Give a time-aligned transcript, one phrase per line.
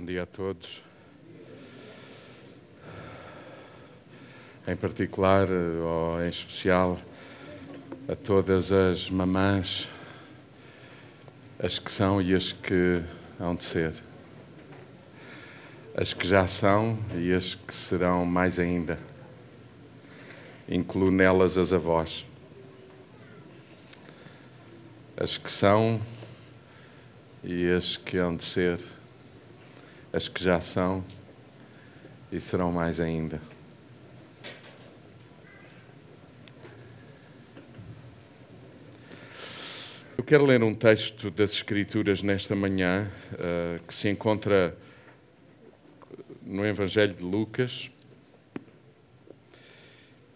[0.00, 0.80] Bom dia a todos.
[4.66, 6.98] Em particular, ou em especial,
[8.08, 9.86] a todas as mamãs,
[11.58, 13.02] as que são e as que
[13.38, 13.92] hão de ser.
[15.94, 18.98] As que já são e as que serão mais ainda.
[20.66, 22.24] Incluo nelas as avós.
[25.14, 26.00] As que são
[27.44, 28.80] e as que hão de ser,
[30.12, 31.04] as que já são
[32.32, 33.40] e serão mais ainda.
[40.16, 44.76] Eu quero ler um texto das Escrituras nesta manhã uh, que se encontra
[46.42, 47.90] no Evangelho de Lucas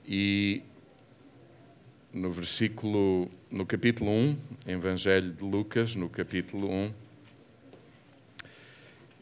[0.06, 0.62] e
[2.12, 6.95] no versículo, no capítulo 1, Evangelho de Lucas, no capítulo 1,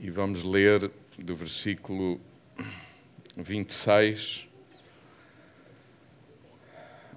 [0.03, 2.21] e vamos ler do versículo
[3.37, 4.49] 26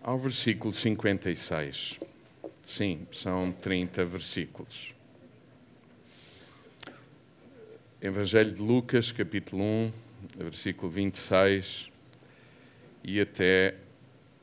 [0.03, 1.99] ao versículo 56.
[2.61, 4.93] Sim, são 30 versículos.
[7.99, 9.91] Evangelho de Lucas, capítulo 1,
[10.37, 11.89] versículo 26
[13.03, 13.73] e até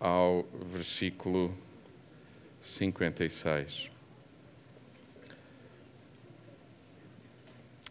[0.01, 1.57] ao versículo
[2.61, 3.92] 56.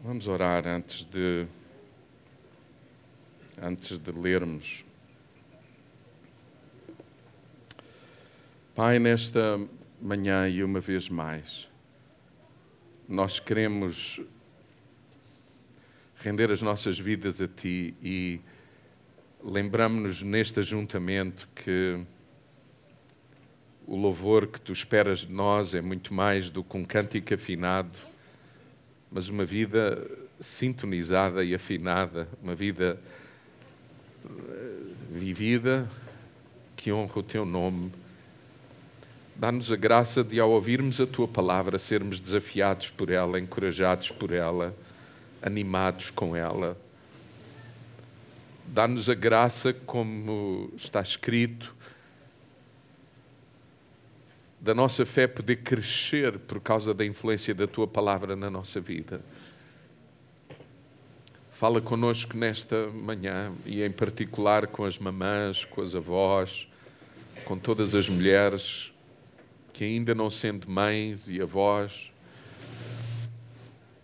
[0.04, 1.46] Vamos orar antes de
[3.62, 4.84] antes de lermos.
[8.74, 9.60] Pai, nesta
[10.02, 11.68] manhã e uma vez mais,
[13.08, 14.20] nós queremos
[16.16, 18.42] render as nossas vidas a Ti e
[19.44, 22.04] lembramos-nos neste ajuntamento que
[23.86, 28.11] o louvor que tu esperas de nós é muito mais do que um cântico afinado,
[29.12, 30.08] mas uma vida
[30.40, 33.00] sintonizada e afinada, uma vida
[34.26, 34.78] eh,
[35.12, 35.90] vivida
[36.76, 37.92] que honra o teu nome.
[39.36, 44.32] Dá-nos a graça de, ao ouvirmos a tua palavra, sermos desafiados por ela, encorajados por
[44.32, 44.76] ela,
[45.42, 46.78] animados com ela
[48.74, 51.76] Dá-nos a graça, como está escrito,
[54.62, 59.20] da nossa fé poder crescer por causa da influência da tua palavra na nossa vida.
[61.52, 66.68] Fala conosco nesta manhã e, em particular, com as mamãs, com as avós,
[67.44, 68.94] com todas as mulheres
[69.74, 72.12] que, ainda não sendo mães e avós,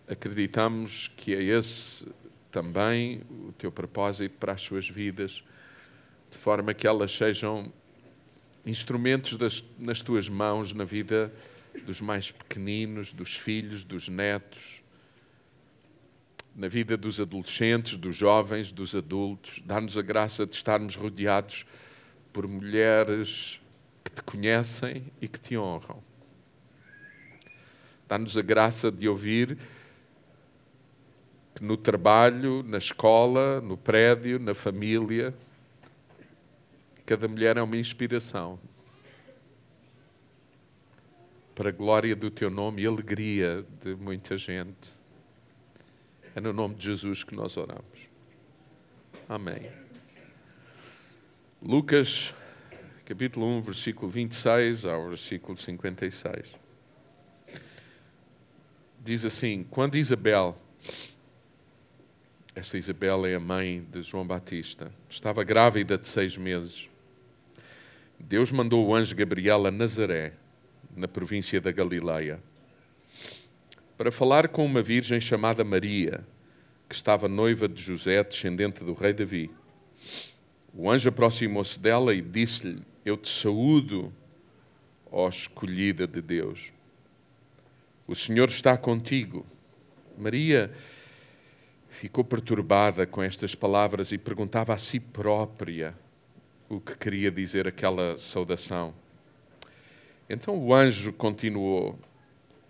[0.08, 2.04] acreditamos que é esse
[2.50, 5.44] também o teu propósito para as suas vidas,
[6.28, 7.72] de forma que elas sejam
[8.64, 11.32] instrumentos das, nas tuas mãos na vida
[11.84, 14.82] dos mais pequeninos, dos filhos, dos netos,
[16.54, 19.62] na vida dos adolescentes, dos jovens, dos adultos.
[19.64, 21.64] Dá-nos a graça de estarmos rodeados
[22.32, 23.60] por mulheres
[24.04, 26.02] que te conhecem e que te honram.
[28.08, 29.56] Dá-nos a graça de ouvir
[31.54, 35.34] que no trabalho, na escola, no prédio, na família,
[37.08, 38.60] cada mulher é uma inspiração
[41.54, 44.92] para a glória do teu nome e alegria de muita gente.
[46.36, 47.98] É no nome de Jesus que nós oramos.
[49.26, 49.72] Amém.
[51.62, 52.34] Lucas,
[53.06, 56.44] capítulo 1, versículo 26 ao versículo 56.
[59.02, 60.54] Diz assim: Quando Isabel
[62.54, 64.92] esta Isabel é a mãe de João Batista.
[65.08, 66.88] Estava grávida de seis meses.
[68.20, 70.32] Deus mandou o anjo Gabriel a Nazaré,
[70.94, 72.42] na província da Galileia,
[73.96, 76.26] para falar com uma virgem chamada Maria,
[76.88, 79.50] que estava noiva de José, descendente do rei Davi.
[80.74, 84.12] O anjo aproximou-se dela e disse-lhe: Eu te saúdo,
[85.10, 86.72] ó escolhida de Deus.
[88.06, 89.46] O Senhor está contigo.
[90.16, 90.72] Maria
[91.88, 95.94] ficou perturbada com estas palavras e perguntava a si própria
[96.68, 98.94] o que queria dizer aquela saudação.
[100.28, 101.98] Então o anjo continuou: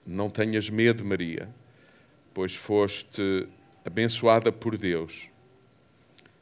[0.06, 1.48] Não tenhas medo, Maria,
[2.32, 3.48] pois foste
[3.84, 5.28] abençoada por Deus.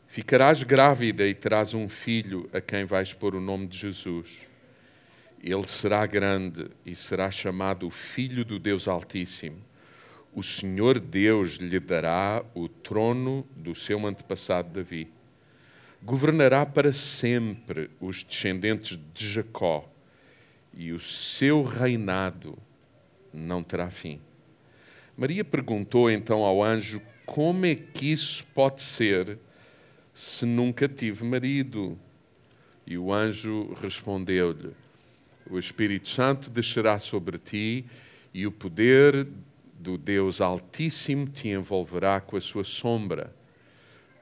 [0.07, 4.47] Ficarás grávida e terás um filho a quem vais pôr o nome de Jesus.
[5.43, 9.63] Ele será grande e será chamado Filho do Deus Altíssimo
[10.37, 15.11] o Senhor Deus lhe dará o trono do seu antepassado Davi.
[16.07, 19.91] Governará para sempre os descendentes de Jacó,
[20.73, 22.57] e o seu reinado
[23.35, 24.21] não terá fim.
[25.17, 29.37] Maria perguntou então ao anjo: Como é que isso pode ser
[30.15, 31.99] se nunca tive marido?
[32.87, 34.71] E o anjo respondeu-lhe:
[35.51, 37.85] O Espírito Santo descerá sobre ti
[38.33, 39.27] e o poder
[39.75, 43.35] do Deus Altíssimo te envolverá com a sua sombra.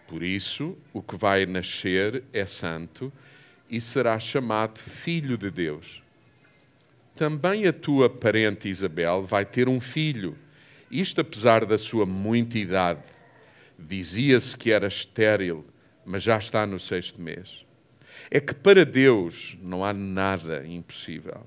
[0.09, 3.12] Por isso, o que vai nascer é santo
[3.69, 6.03] e será chamado Filho de Deus.
[7.17, 10.37] Também a tua parente Isabel vai ter um filho
[10.95, 13.03] isto apesar da sua muita idade.
[13.77, 15.65] Dizia-se que era estéril,
[16.05, 17.65] mas já está no sexto mês.
[18.31, 21.45] É que para Deus não há nada impossível.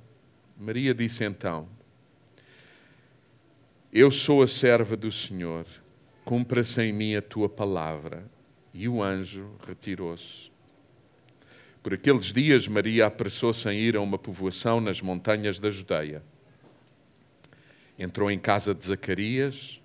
[0.59, 1.65] Maria disse então:
[3.93, 5.65] Eu sou a serva do Senhor,
[6.25, 8.25] cumpra-se em mim a tua palavra.
[8.77, 10.51] E o anjo retirou-se.
[11.81, 16.21] Por aqueles dias, Maria apressou-se em ir a uma povoação nas montanhas da Judeia
[17.97, 19.81] entrou em casa de Zacarias,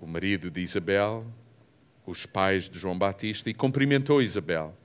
[0.00, 1.24] o marido de Isabel,
[2.04, 4.76] os pais de João Batista, e cumprimentou Isabel.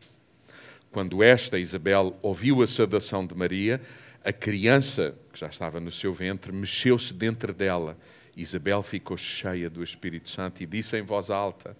[0.92, 3.82] Quando esta, Isabel, ouviu a saudação de Maria,
[4.24, 7.98] a criança que já estava no seu ventre mexeu-se dentro dela.
[8.36, 11.76] Isabel ficou cheia do Espírito Santo e disse em voz alta,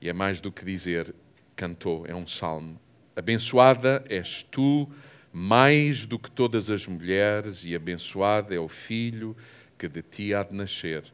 [0.00, 1.14] e é mais do que dizer,
[1.54, 2.78] cantou, é um salmo:
[3.14, 4.88] Abençoada és tu
[5.32, 9.36] mais do que todas as mulheres, e abençoado é o filho
[9.78, 11.04] que de ti há de nascer.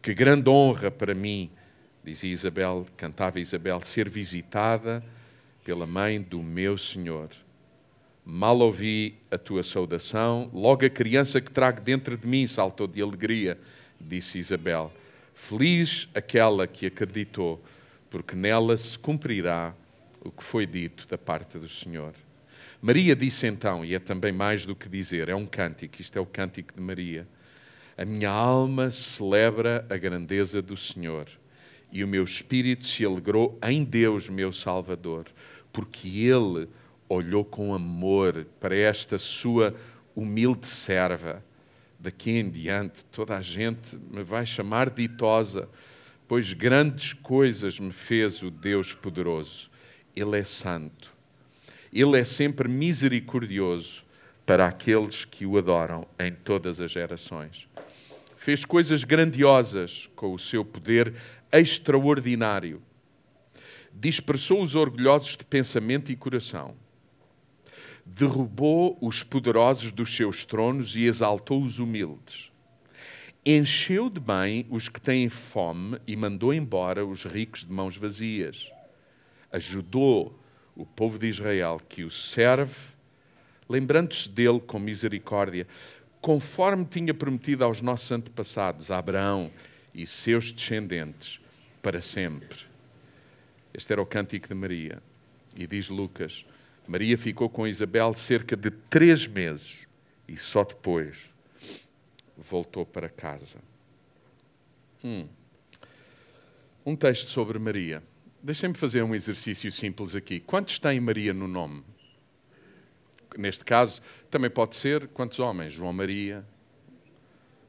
[0.00, 1.50] Que grande honra para mim,
[2.04, 5.04] dizia Isabel, cantava Isabel, ser visitada
[5.64, 7.28] pela mãe do meu Senhor.
[8.28, 13.00] Mal ouvi a tua saudação, logo a criança que trago dentro de mim saltou de
[13.00, 13.56] alegria,
[14.00, 14.92] disse Isabel.
[15.32, 17.62] Feliz aquela que acreditou,
[18.10, 19.72] porque nela se cumprirá
[20.24, 22.14] o que foi dito da parte do Senhor.
[22.82, 26.20] Maria disse então, e é também mais do que dizer, é um cântico, isto é
[26.20, 27.28] o cântico de Maria.
[27.96, 31.28] A minha alma celebra a grandeza do Senhor
[31.92, 35.26] e o meu espírito se alegrou em Deus, meu Salvador,
[35.72, 36.68] porque Ele
[37.08, 39.74] olhou com amor para esta sua
[40.14, 41.44] humilde serva.
[41.98, 45.68] Daqui em diante, toda a gente me vai chamar ditosa,
[46.28, 49.70] pois grandes coisas me fez o Deus poderoso.
[50.14, 51.16] Ele é santo
[51.92, 54.04] ele é sempre misericordioso
[54.44, 57.66] para aqueles que o adoram em todas as gerações.
[58.36, 61.14] Fez coisas grandiosas com o seu poder
[61.50, 62.82] extraordinário.
[63.92, 66.74] Dispersou os orgulhosos de pensamento e coração.
[68.18, 72.50] Derrubou os poderosos dos seus tronos e exaltou os humildes.
[73.44, 78.72] Encheu de bem os que têm fome e mandou embora os ricos de mãos vazias.
[79.52, 80.34] Ajudou
[80.74, 82.74] o povo de Israel que o serve,
[83.68, 85.66] lembrando-se dele com misericórdia,
[86.18, 89.50] conforme tinha prometido aos nossos antepassados, Abraão
[89.94, 91.38] e seus descendentes,
[91.82, 92.60] para sempre.
[93.74, 95.02] Este era o cântico de Maria.
[95.54, 96.46] E diz Lucas:
[96.86, 99.86] Maria ficou com Isabel cerca de três meses
[100.28, 101.16] e só depois
[102.36, 103.58] voltou para casa.
[105.02, 105.28] Hum.
[106.84, 108.02] Um texto sobre Maria.
[108.42, 110.38] Deixem-me fazer um exercício simples aqui.
[110.38, 111.82] Quantos têm Maria no nome?
[113.36, 114.00] Neste caso,
[114.30, 115.74] também pode ser quantos homens?
[115.74, 116.46] João Maria,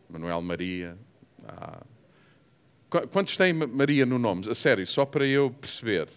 [0.10, 0.98] Manuel Maria.
[1.44, 1.84] Ah.
[3.12, 4.50] Quantos têm Maria no nome?
[4.50, 6.08] A sério, só para eu perceber.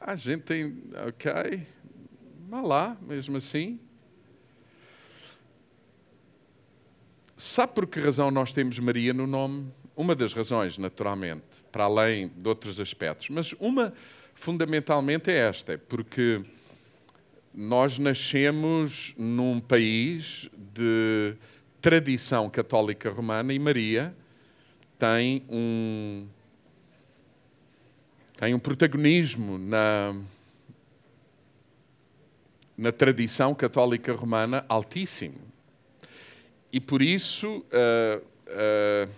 [0.00, 0.82] A gente tem.
[1.06, 1.66] Ok.
[2.48, 3.78] Vá lá, mesmo assim.
[7.36, 9.70] Sabe por que razão nós temos Maria no nome?
[9.94, 13.92] Uma das razões, naturalmente, para além de outros aspectos, mas uma
[14.34, 16.44] fundamentalmente é esta, porque
[17.52, 21.34] nós nascemos num país de
[21.80, 24.14] tradição católica romana e Maria
[24.98, 26.26] tem um
[28.38, 30.14] tem um protagonismo na
[32.76, 35.40] na tradição católica romana altíssimo.
[36.72, 39.12] E por isso uh, uh,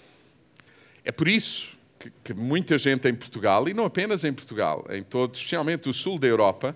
[1.04, 5.02] é por isso que, que, muita gente em Portugal, e não apenas em Portugal, em
[5.02, 6.74] todo, especialmente o sul da Europa,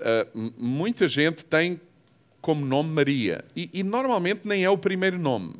[0.00, 1.80] uh, muita gente tem
[2.40, 3.44] como nome Maria.
[3.54, 5.54] E, e, normalmente nem é o primeiro nome,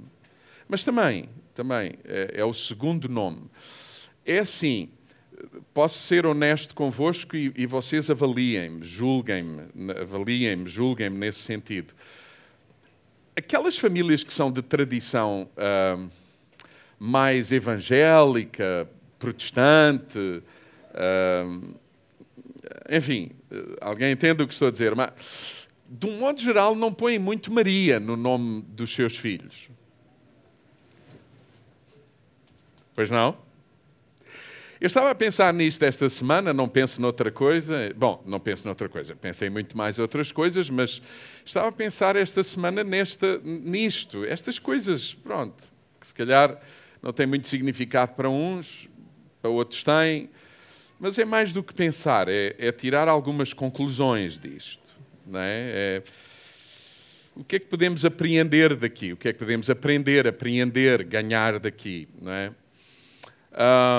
[0.66, 3.48] mas também, também é, é o segundo nome.
[4.26, 4.88] É assim,
[5.72, 11.94] posso ser honesto convosco e, e vocês avaliem-me, julguem-me, avaliem-me, julguem-me nesse sentido.
[13.36, 16.08] Aquelas famílias que são de tradição uh,
[16.98, 21.74] mais evangélica, protestante, uh,
[22.90, 23.30] enfim,
[23.80, 25.12] alguém entende o que estou a dizer, mas
[25.88, 29.68] de um modo geral, não põem muito Maria no nome dos seus filhos.
[32.94, 33.36] Pois não?
[34.82, 37.94] Eu estava a pensar nisto esta semana, não penso noutra coisa.
[37.94, 41.00] Bom, não penso noutra coisa, pensei muito mais outras coisas, mas
[41.44, 45.62] estava a pensar esta semana nesta, nisto, estas coisas, pronto,
[46.00, 46.60] que se calhar
[47.00, 48.88] não têm muito significado para uns,
[49.40, 50.28] para outros têm,
[50.98, 54.82] mas é mais do que pensar, é, é tirar algumas conclusões disto.
[55.24, 55.70] Não é?
[55.72, 56.02] é?
[57.36, 59.12] O que é que podemos apreender daqui?
[59.12, 62.08] O que é que podemos aprender, apreender, ganhar daqui?
[62.20, 62.52] Não é?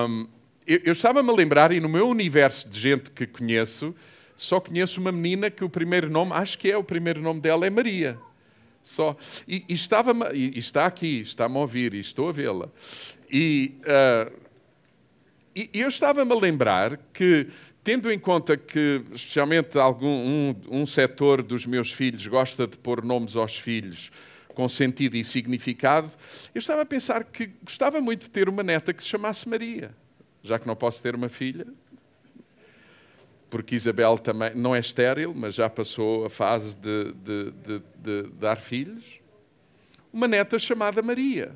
[0.10, 0.28] Um,
[0.66, 3.96] eu, eu estava-me a lembrar, e no meu universo de gente que conheço,
[4.36, 7.66] só conheço uma menina que o primeiro nome, acho que é o primeiro nome dela,
[7.66, 8.18] é Maria.
[8.82, 9.16] Só.
[9.48, 12.70] E, e, estava, e está aqui, está-me a ouvir, e estou a vê-la.
[13.32, 14.44] E, uh,
[15.56, 17.48] e eu estava-me a lembrar que,
[17.84, 23.04] tendo em conta que, especialmente, algum, um, um setor dos meus filhos gosta de pôr
[23.04, 24.12] nomes aos filhos
[24.54, 26.12] com sentido e significado,
[26.54, 29.96] eu estava a pensar que gostava muito de ter uma neta que se chamasse Maria,
[30.44, 31.66] já que não posso ter uma filha,
[33.50, 38.24] porque Isabel também não é estéril, mas já passou a fase de, de, de, de
[38.34, 39.20] dar filhos.
[40.12, 41.56] Uma neta chamada Maria.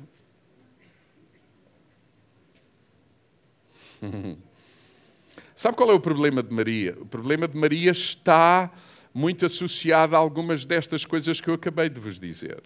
[5.54, 6.96] Sabe qual é o problema de Maria?
[7.00, 8.70] O problema de Maria está
[9.12, 12.62] muito associado a algumas destas coisas que eu acabei de vos dizer.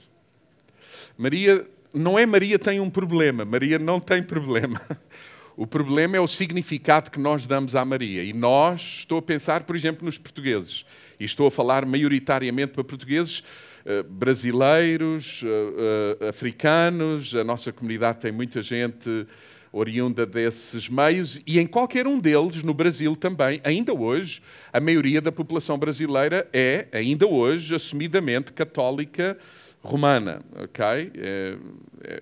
[1.17, 4.79] Maria, não é Maria tem um problema, Maria não tem problema.
[5.57, 8.25] O problema é o significado que nós damos à Maria.
[8.25, 10.85] E nós, estou a pensar, por exemplo, nos portugueses.
[11.21, 13.43] E estou a falar maioritariamente para portugueses,
[13.85, 17.35] eh, brasileiros, eh, eh, africanos.
[17.35, 19.27] A nossa comunidade tem muita gente
[19.73, 25.19] oriunda desses meios, e em qualquer um deles, no Brasil também, ainda hoje, a maioria
[25.19, 29.39] da população brasileira é, ainda hoje, assumidamente católica
[29.81, 30.43] romana.
[30.63, 30.85] ok?
[31.15, 31.57] É,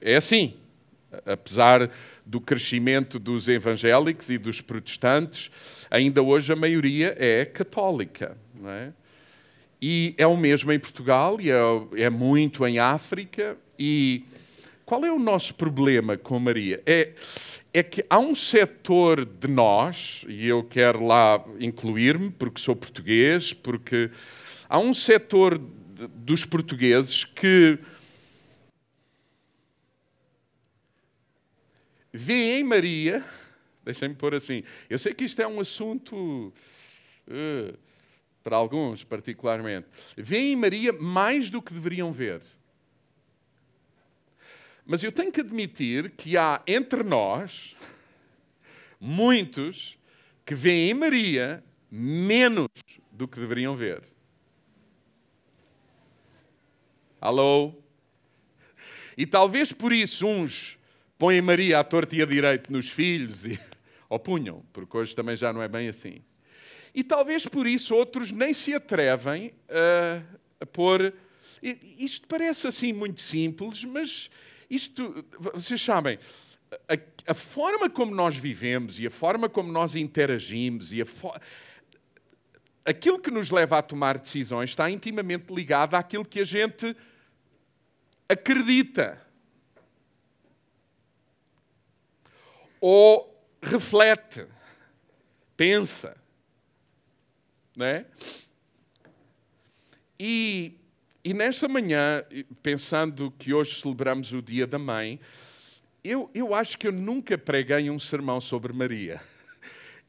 [0.01, 0.55] é assim.
[1.27, 1.91] Apesar
[2.25, 5.51] do crescimento dos evangélicos e dos protestantes,
[5.91, 8.37] ainda hoje a maioria é católica.
[8.55, 8.93] Não é?
[9.83, 11.57] E é o mesmo em Portugal, e é,
[11.97, 14.25] é muito em África, e
[14.85, 16.83] qual é o nosso problema com Maria?
[16.85, 17.15] É,
[17.73, 23.53] é que há um setor de nós, e eu quero lá incluir-me, porque sou português,
[23.53, 24.11] porque
[24.69, 25.59] há um setor
[26.15, 27.79] dos portugueses que
[32.13, 33.25] vê em Maria,
[33.85, 36.53] deixem-me pôr assim, eu sei que isto é um assunto.
[37.29, 37.79] Uh,
[38.43, 39.87] para alguns, particularmente,
[40.17, 42.41] vêem em Maria mais do que deveriam ver.
[44.85, 47.77] Mas eu tenho que admitir que há entre nós
[48.99, 49.97] muitos
[50.45, 52.69] que veem em Maria menos
[53.13, 54.03] do que deveriam ver.
[57.21, 57.75] Alô?
[59.17, 60.79] E talvez por isso uns
[61.21, 63.61] põem Maria à torta e à direita nos filhos, e,
[64.09, 66.23] ou punham, porque hoje também já não é bem assim.
[66.95, 70.23] E talvez por isso outros nem se atrevem a,
[70.61, 71.13] a pôr.
[71.63, 74.31] Isto parece assim muito simples, mas
[74.71, 76.19] isto, vocês sabem,
[76.89, 81.07] a, a, forma como nós vivemos e a forma como nós interagimos e a
[82.83, 86.97] aquilo que nos leva a tomar decisões está intimamente ligado àquilo que a gente
[88.27, 89.21] acredita
[92.81, 94.47] ou reflete,
[95.57, 96.17] pensa,
[97.77, 98.07] não é?
[100.19, 100.81] E
[101.23, 102.25] e nesta manhã,
[102.63, 105.21] pensando que hoje celebramos o Dia da Mãe,
[106.03, 109.21] eu, eu acho que eu nunca preguei um sermão sobre Maria.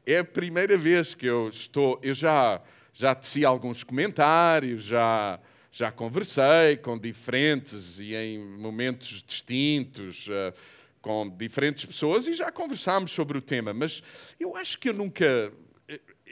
[0.06, 2.00] É a primeira vez que eu estou.
[2.02, 2.62] Eu já,
[2.94, 5.38] já teci alguns comentários, já,
[5.70, 10.28] já conversei com diferentes e em momentos distintos.
[10.28, 10.54] Uh,
[11.02, 14.02] com diferentes pessoas e já conversámos sobre o tema, mas
[14.40, 15.52] eu acho que eu nunca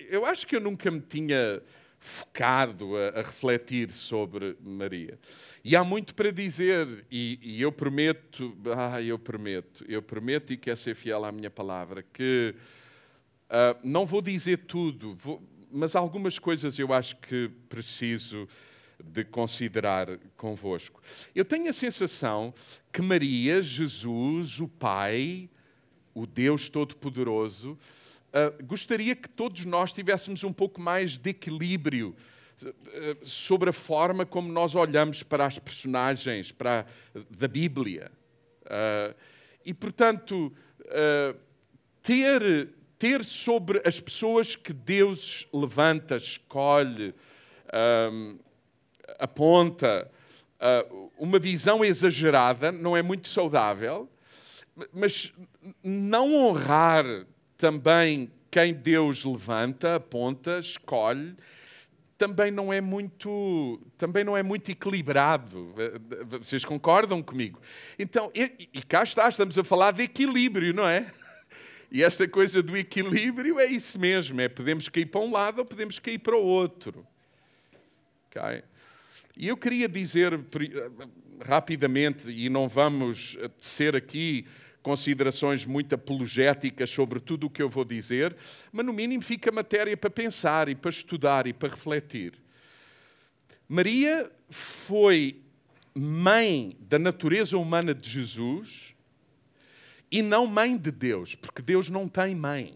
[0.09, 1.63] eu acho que eu nunca me tinha
[1.99, 5.19] focado a, a, refletir sobre Maria.
[5.63, 10.57] E há muito para dizer, e, e, eu prometo, ah, eu prometo, eu prometo e
[10.57, 12.55] quero ser fiel à minha palavra, que
[13.51, 18.49] uh, não vou dizer tudo, vou, mas algumas coisas eu acho que preciso
[19.05, 21.03] de considerar convosco.
[21.35, 22.53] Eu tenho a sensação
[22.93, 25.49] que Maria, Jesus, o Pai,
[26.15, 27.79] o Deus Todo-Poderoso,
[28.31, 32.15] Uh, gostaria que todos nós tivéssemos um pouco mais de equilíbrio
[32.63, 36.87] uh, sobre a forma como nós olhamos para as personagens para,
[37.29, 38.11] da Bíblia.
[38.67, 39.15] Uh,
[39.67, 40.53] e, portanto,
[42.01, 47.15] ter, ter sobre as pessoas que Deus levanta, escolhe,
[49.19, 50.11] aponta
[50.61, 54.09] uh, uma visão exagerada, não é muito saudável,
[54.93, 55.33] mas
[55.83, 57.05] não honrar
[57.57, 61.37] também quem Deus levanta, aponta, escolhe,
[62.17, 65.75] também não é muito, também não é muito equilibrado.
[66.41, 67.61] Vocês concordam comigo?
[67.99, 71.11] Então, e, e cá está, estamos a falar de equilíbrio, não é?
[71.91, 75.65] E esta coisa do equilíbrio é isso mesmo, é podemos cair para um lado ou
[75.65, 77.07] podemos cair para o outro.
[78.29, 78.63] Okay?
[79.41, 80.39] E eu queria dizer
[81.41, 84.45] rapidamente, e não vamos tecer aqui
[84.83, 88.37] considerações muito apologéticas sobre tudo o que eu vou dizer,
[88.71, 92.35] mas no mínimo fica matéria para pensar e para estudar e para refletir.
[93.67, 95.41] Maria foi
[95.95, 98.95] mãe da natureza humana de Jesus
[100.13, 102.75] e não mãe de Deus, porque Deus não tem mãe.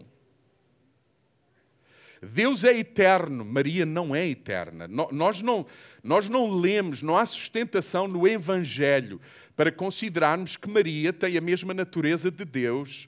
[2.25, 4.87] Deus é eterno, Maria não é eterna.
[4.87, 5.65] Nós não,
[6.03, 9.21] nós não lemos, não há sustentação no Evangelho
[9.55, 13.07] para considerarmos que Maria tem a mesma natureza de Deus,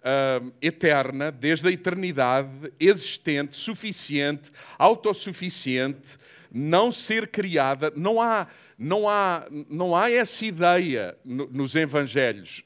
[0.00, 6.18] uh, eterna, desde a eternidade, existente, suficiente, autossuficiente,
[6.52, 7.92] não ser criada.
[7.94, 8.46] Não há,
[8.82, 12.62] não há, não há essa ideia nos Evangelhos.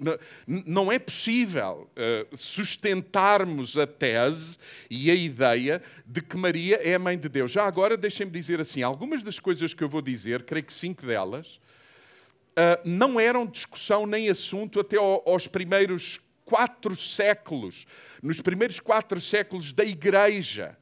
[0.46, 4.56] Não é possível uh, sustentarmos a tese
[4.88, 7.50] e a ideia de que Maria é a mãe de Deus.
[7.50, 11.04] Já agora, deixem-me dizer assim: algumas das coisas que eu vou dizer, creio que cinco
[11.04, 11.56] delas,
[12.52, 17.86] uh, não eram discussão nem assunto até aos primeiros quatro séculos,
[18.22, 20.78] nos primeiros quatro séculos da Igreja,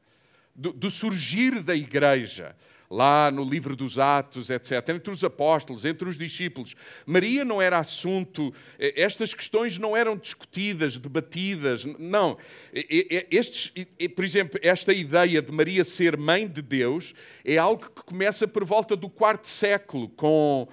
[0.55, 2.55] do, do surgir da Igreja
[2.93, 6.75] lá no livro dos Atos, etc., entre os apóstolos, entre os discípulos.
[7.07, 12.37] Maria não era assunto, eh, estas questões não eram discutidas, debatidas, não.
[12.73, 13.73] Estes,
[14.15, 18.65] por exemplo, esta ideia de Maria ser mãe de Deus é algo que começa por
[18.65, 20.69] volta do quarto século, com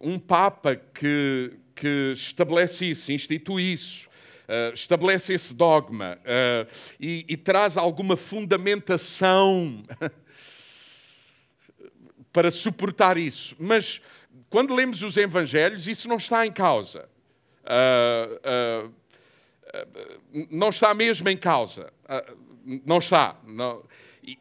[0.00, 4.08] um Papa que, que estabelece isso, institui isso.
[4.44, 6.70] Uh, estabelece esse dogma uh,
[7.00, 9.82] e, e, traz alguma fundamentação
[12.34, 13.56] para suportar isso.
[13.58, 14.02] Mas
[14.50, 17.08] quando lemos os Evangelhos, isso não está em causa.
[17.64, 18.92] Uh,
[20.50, 21.92] não está mesmo em causa.
[22.84, 23.38] não está.
[23.46, 23.82] Não.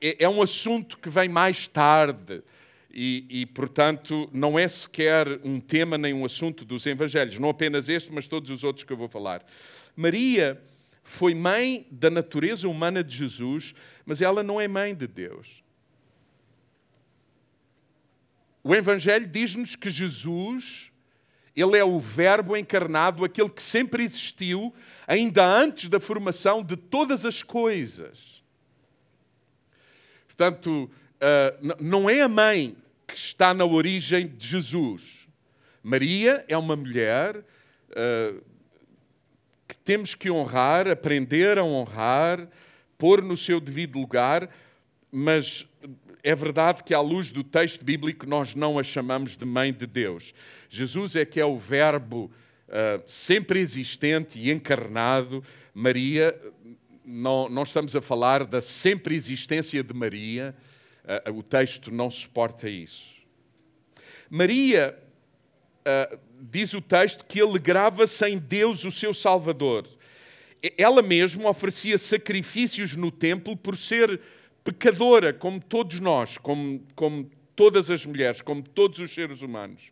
[0.02, 2.42] É, é um assunto que vem mais tarde
[2.92, 7.90] e, e, portanto, não é sequer um tema nem um assunto dos Evangelhos, não apenas
[7.90, 9.46] este, mas todos os outros que eu vou falar.
[9.96, 10.60] Maria
[11.04, 13.76] foi mãe da natureza humana de Jesus,
[14.06, 15.63] mas ela não é mãe de Deus.
[18.64, 20.90] O Evangelho diz-nos que Jesus,
[21.54, 24.74] ele é o Verbo encarnado, aquele que sempre existiu,
[25.06, 28.42] ainda antes da formação de todas as coisas.
[30.26, 35.28] Portanto, uh, não é a mãe que está na origem de Jesus.
[35.84, 38.44] Maria é uma mulher uh,
[39.68, 42.48] que temos que honrar, aprender a honrar,
[42.98, 44.50] pôr no seu devido lugar,
[45.12, 45.68] mas
[46.24, 49.86] é verdade que, à luz do texto bíblico, nós não a chamamos de mãe de
[49.86, 50.34] Deus.
[50.70, 52.32] Jesus é que é o Verbo
[52.70, 55.44] uh, sempre existente e encarnado.
[55.74, 56.34] Maria,
[57.04, 60.56] não, não estamos a falar da sempre existência de Maria,
[61.28, 63.14] uh, o texto não suporta isso.
[64.30, 64.98] Maria,
[65.82, 69.86] uh, diz o texto, que alegrava-se em Deus, o seu Salvador.
[70.78, 74.22] Ela mesma oferecia sacrifícios no templo por ser
[74.64, 79.92] pecadora, como todos nós, como, como todas as mulheres, como todos os seres humanos.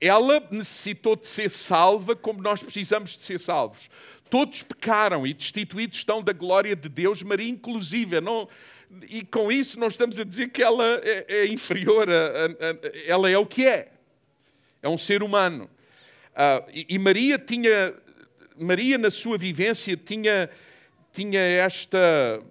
[0.00, 3.88] Ela necessitou de ser salva como nós precisamos de ser salvos.
[4.28, 8.20] Todos pecaram e destituídos estão da glória de Deus, Maria inclusive.
[8.20, 8.48] Não,
[9.08, 13.06] e com isso não estamos a dizer que ela é, é inferior, a, a, a,
[13.06, 13.92] ela é o que é.
[14.82, 15.70] É um ser humano.
[16.32, 17.94] Uh, e, e, Maria tinha,
[18.58, 20.48] Maria na sua vivência tinha,
[21.12, 22.42] tinha esta,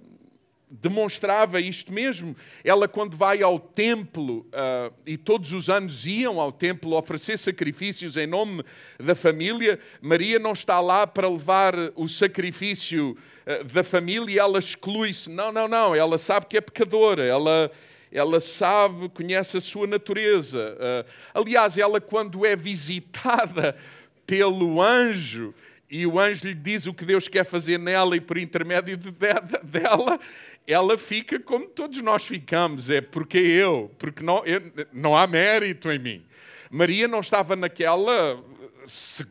[0.72, 2.36] demonstrava isto mesmo.
[2.64, 8.16] Ela, quando vai ao templo, uh, e todos os anos iam ao templo oferecer sacrifícios
[8.16, 8.64] em nome
[8.98, 14.60] da família, Maria não está lá para levar o sacrifício uh, da família e ela
[14.60, 15.30] exclui-se.
[15.30, 15.94] Não, não, não.
[15.94, 17.24] Ela sabe que é pecadora.
[17.24, 17.70] Ela.
[18.14, 20.76] Ela sabe, conhece a sua natureza.
[20.76, 23.74] Uh, aliás, ela, quando é visitada
[24.28, 25.56] pelo anjo,
[25.92, 29.12] e o anjo lhe diz o que Deus quer fazer nela e por intermédio de,
[29.12, 30.18] de, dela,
[30.67, 34.62] ela fica como todos nós ficamos, é porque eu, porque não, eu,
[34.93, 36.26] não há mérito em mim.
[36.69, 38.41] Maria não estava naquela
[38.86, 39.26] se,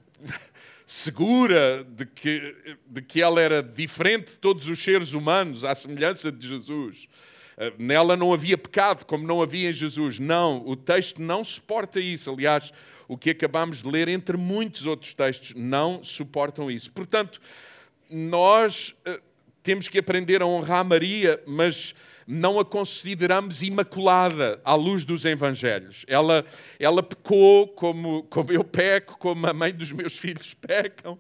[0.86, 6.32] segura de que, de que ela era diferente de todos os seres humanos, à semelhança
[6.32, 7.08] de Jesus.
[7.56, 10.18] Uh, nela não havia pecado, como não havia em Jesus.
[10.18, 12.30] Não, o texto não suporta isso.
[12.30, 12.72] Aliás,
[13.06, 16.90] o que acabamos de ler, entre muitos outros textos, não suportam isso.
[16.92, 17.40] Portanto,
[18.10, 19.29] nós uh,
[19.62, 21.94] temos que aprender a honrar Maria, mas
[22.26, 26.04] não a consideramos imaculada à luz dos Evangelhos.
[26.06, 26.44] Ela,
[26.78, 31.18] ela pecou como, como eu peco, como a mãe dos meus filhos pecam.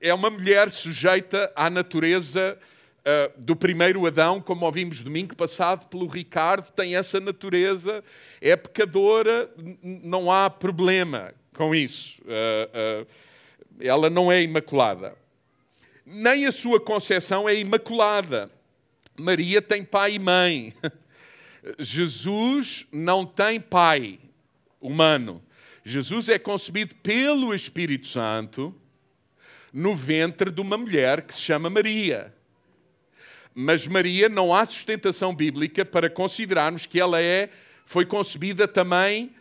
[0.00, 2.58] É uma mulher sujeita à natureza
[3.00, 8.02] uh, do primeiro Adão, como ouvimos domingo passado pelo Ricardo, tem essa natureza,
[8.40, 9.50] é pecadora,
[9.82, 12.20] não há problema com isso.
[12.22, 13.06] Uh, uh,
[13.80, 15.14] ela não é imaculada.
[16.10, 18.50] Nem a sua concepção é imaculada.
[19.14, 20.72] Maria tem pai e mãe.
[21.78, 24.18] Jesus não tem pai
[24.80, 25.42] humano.
[25.84, 28.74] Jesus é concebido pelo Espírito Santo
[29.70, 32.34] no ventre de uma mulher que se chama Maria.
[33.54, 37.50] Mas Maria não há sustentação bíblica para considerarmos que ela é
[37.84, 39.34] foi concebida também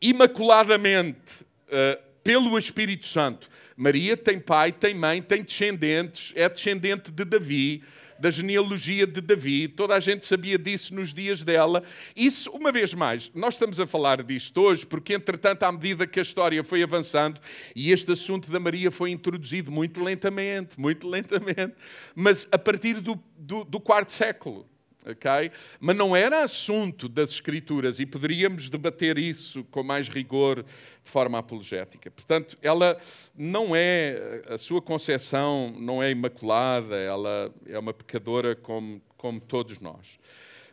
[0.00, 3.48] imaculadamente uh, pelo Espírito Santo.
[3.76, 7.82] Maria tem pai, tem mãe, tem descendentes, é descendente de Davi,
[8.20, 11.82] da genealogia de Davi, toda a gente sabia disso nos dias dela.
[12.14, 16.18] Isso, uma vez mais, nós estamos a falar disto hoje, porque entretanto, à medida que
[16.18, 17.40] a história foi avançando
[17.74, 21.74] e este assunto da Maria foi introduzido muito lentamente, muito lentamente,
[22.14, 24.69] mas a partir do, do, do quarto século.
[25.06, 25.50] Okay?
[25.78, 31.38] Mas não era assunto das Escrituras e poderíamos debater isso com mais rigor de forma
[31.38, 32.10] apologética.
[32.10, 32.98] Portanto, ela
[33.36, 39.80] não é, a sua concepção não é imaculada, ela é uma pecadora como, como todos
[39.80, 40.18] nós.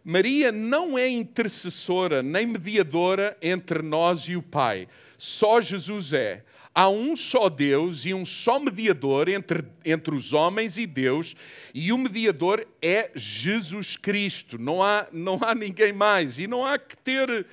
[0.04, 4.88] Maria não é intercessora nem mediadora entre nós e o Pai.
[5.18, 6.44] Só Jesus é
[6.78, 11.36] há um só Deus e um só mediador entre, entre os homens e Deus,
[11.74, 14.60] e o mediador é Jesus Cristo.
[14.60, 16.38] Não há, não há ninguém mais.
[16.38, 17.48] E não há que ter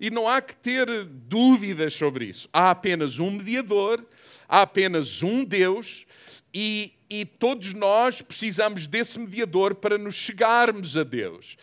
[0.00, 2.48] e não há que ter dúvidas sobre isso.
[2.50, 4.02] Há apenas um mediador,
[4.48, 6.06] há apenas um Deus,
[6.54, 11.58] e, e todos nós precisamos desse mediador para nos chegarmos a Deus.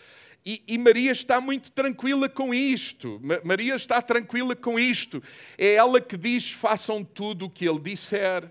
[0.49, 3.19] E, e, Maria está muito tranquila com isto.
[3.43, 5.21] Maria está tranquila com isto.
[5.57, 8.49] É ela que diz: façam tudo o que ele disser.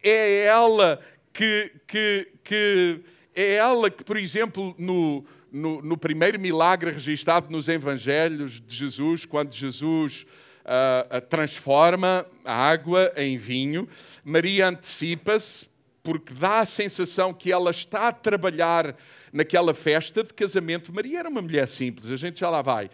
[0.00, 1.00] É ela
[1.32, 3.00] que, que, que
[3.34, 9.24] é ela que, por exemplo, no, no, no primeiro milagre registrado nos Evangelhos de Jesus,
[9.24, 10.24] quando Jesus
[10.60, 13.88] uh, transforma a água em vinho,
[14.24, 15.71] Maria antecipa-se
[16.02, 18.96] porque dá a sensação que ela está a trabalhar
[19.32, 20.92] naquela festa de casamento.
[20.92, 22.90] Maria era uma mulher simples, a gente já lá vai.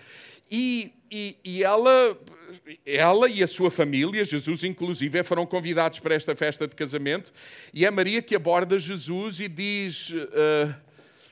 [0.51, 2.19] E, e, e ela,
[2.85, 7.33] ela e a sua família, Jesus inclusive, foram convidados para esta festa de casamento,
[7.73, 10.11] e é Maria que aborda Jesus e diz.
[10.11, 10.89] Uh,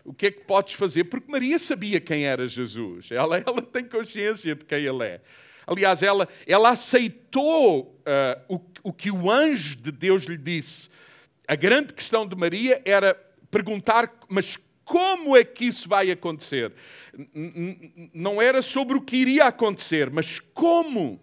[0.07, 1.03] o que é que podes fazer?
[1.03, 5.21] Porque Maria sabia quem era Jesus, ela, ela tem consciência de quem ele é.
[5.67, 10.89] Aliás, ela, ela aceitou uh, o, o que o anjo de Deus lhe disse.
[11.49, 13.15] A grande questão de Maria era
[13.51, 16.73] perguntar, mas como é que isso vai acontecer?
[18.15, 21.21] Não era sobre o que iria acontecer, mas como?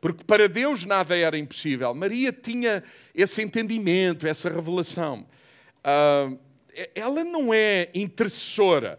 [0.00, 1.94] Porque para Deus nada era impossível.
[1.94, 2.82] Maria tinha
[3.14, 5.26] esse entendimento, essa revelação.
[5.78, 6.38] Uh,
[6.94, 8.98] ela não é intercessora.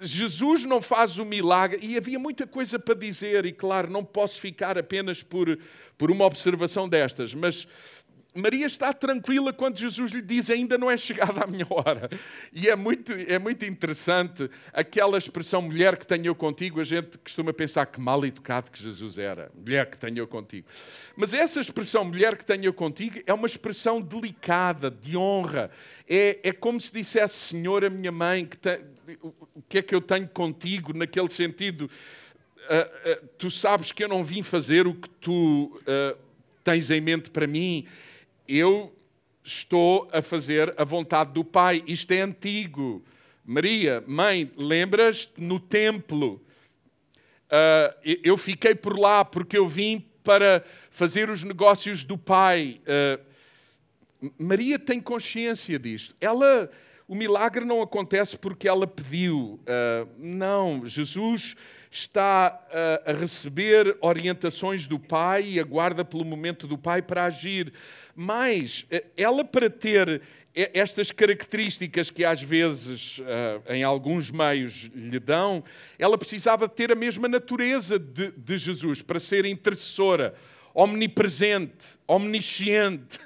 [0.00, 4.40] Jesus não faz o milagre, e havia muita coisa para dizer, e claro, não posso
[4.40, 5.58] ficar apenas por,
[5.98, 7.66] por uma observação destas, mas
[8.36, 12.08] Maria está tranquila quando Jesus lhe diz: Ainda não é chegada a minha hora.
[12.52, 16.80] E é muito, é muito interessante aquela expressão mulher que tenho eu contigo.
[16.80, 20.68] A gente costuma pensar que mal educado que Jesus era, mulher que tenho eu contigo.
[21.16, 25.70] Mas essa expressão mulher que tenho eu contigo é uma expressão delicada, de honra.
[26.08, 28.80] É, é como se dissesse: Senhora, minha mãe, que te,
[29.54, 31.90] o que é que eu tenho contigo, naquele sentido.
[32.66, 36.18] Uh, uh, tu sabes que eu não vim fazer o que tu uh,
[36.64, 37.86] tens em mente para mim
[38.48, 38.94] eu
[39.44, 41.82] estou a fazer a vontade do Pai.
[41.86, 43.04] Isto é antigo.
[43.44, 46.42] Maria, mãe, lembras no templo?
[47.46, 52.80] Uh, eu fiquei por lá porque eu vim para fazer os negócios do Pai.
[52.82, 56.16] Uh, Maria tem consciência disto.
[56.20, 56.68] Ela,
[57.06, 59.60] o milagre não acontece porque ela pediu.
[59.62, 61.54] Uh, não, Jesus
[61.88, 62.66] está
[63.06, 67.72] a, a receber orientações do Pai e aguarda pelo momento do Pai para agir.
[68.16, 70.22] Mas eh, ela, para ter
[70.54, 75.62] estas características que às vezes eh, em alguns meios lhe dão,
[75.98, 80.34] ela precisava ter a mesma natureza de, de Jesus para ser intercessora,
[80.74, 83.20] omnipresente, omnisciente,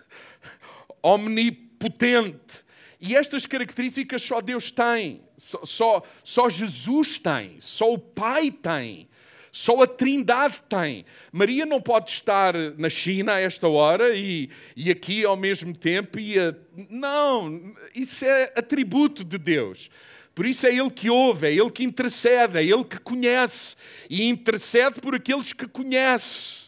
[1.01, 2.65] omnipotente.
[3.01, 9.09] E estas características só Deus tem, só, só, só Jesus tem, só o Pai tem.
[9.53, 11.05] Só a Trindade tem.
[11.33, 16.19] Maria não pode estar na China a esta hora e, e aqui ao mesmo tempo.
[16.19, 16.55] A...
[16.89, 19.91] Não, isso é atributo de Deus.
[20.35, 23.77] Por isso é Ele que ouve, é Ele que intercede, é Ele que conhece
[24.09, 26.60] e intercede por aqueles que conhece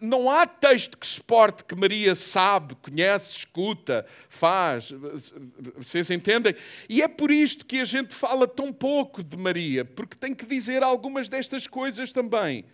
[0.00, 4.92] não há texto que suporte que Maria sabe, conhece, escuta, faz.
[5.76, 6.54] Vocês entendem?
[6.88, 10.44] E é por isto que a gente fala tão pouco de Maria, porque tem que
[10.44, 12.64] dizer algumas destas coisas também.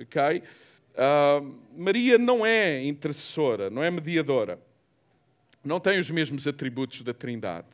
[0.00, 0.42] Ok?
[0.94, 4.58] Uh, Maria não é intercessora, não é mediadora.
[5.64, 7.66] Não tem os mesmos atributos da Trindade.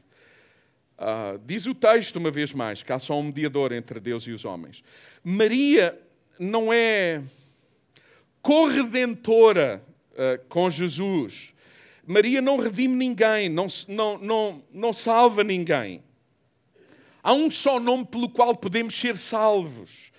[0.97, 4.31] Uh, diz o texto, uma vez mais, que há só um mediador entre Deus e
[4.31, 4.83] os homens.
[5.25, 5.99] Maria
[6.39, 7.23] não é
[8.43, 11.53] corredentora uh, com Jesus.
[12.07, 16.03] Maria não redime ninguém, não, não, não, não salva ninguém.
[17.23, 20.11] Há um só nome pelo qual podemos ser salvos.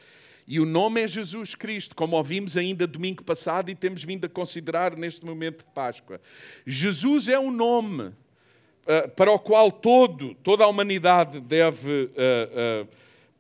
[0.48, 4.30] E o nome é Jesus Cristo, como ouvimos ainda domingo passado e temos vindo a
[4.30, 6.20] considerar neste momento de Páscoa.
[6.66, 12.88] Jesus é um nome uh, para o qual todo, toda a humanidade deve uh, uh,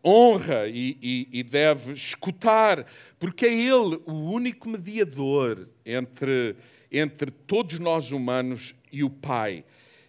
[0.03, 2.85] honra e, e, e, deve escutar,
[3.19, 6.55] porque é Ele o único mediador entre,
[6.91, 9.63] entre todos nós humanos e o Pai.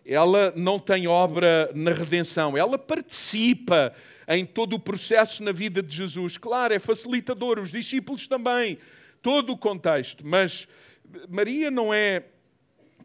[0.05, 3.93] Ela não tem obra na redenção, ela participa
[4.27, 6.37] em todo o processo na vida de Jesus.
[6.37, 8.79] Claro, é facilitador, os discípulos também,
[9.21, 10.67] todo o contexto, mas
[11.29, 12.25] Maria não é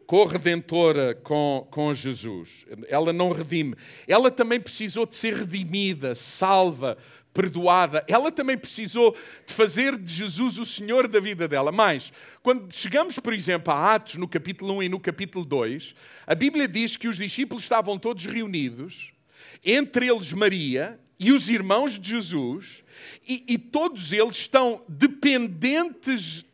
[0.08, 2.64] corredentora com, com Jesus.
[2.88, 3.76] Ela não redime.
[4.06, 6.96] Ela também precisou de ser redimida, salva,
[7.34, 8.02] perdoada.
[8.08, 9.14] Ela também precisou
[9.46, 11.70] de fazer de Jesus o Senhor da vida dela.
[11.70, 12.10] Mas,
[12.42, 15.94] quando chegamos, por exemplo, a Atos, no capítulo 1 e no capítulo 2,
[16.26, 19.12] a Bíblia diz que os discípulos estavam todos reunidos,
[19.62, 22.82] entre eles Maria e os irmãos de Jesus,
[23.28, 26.46] e, e todos eles estão dependentes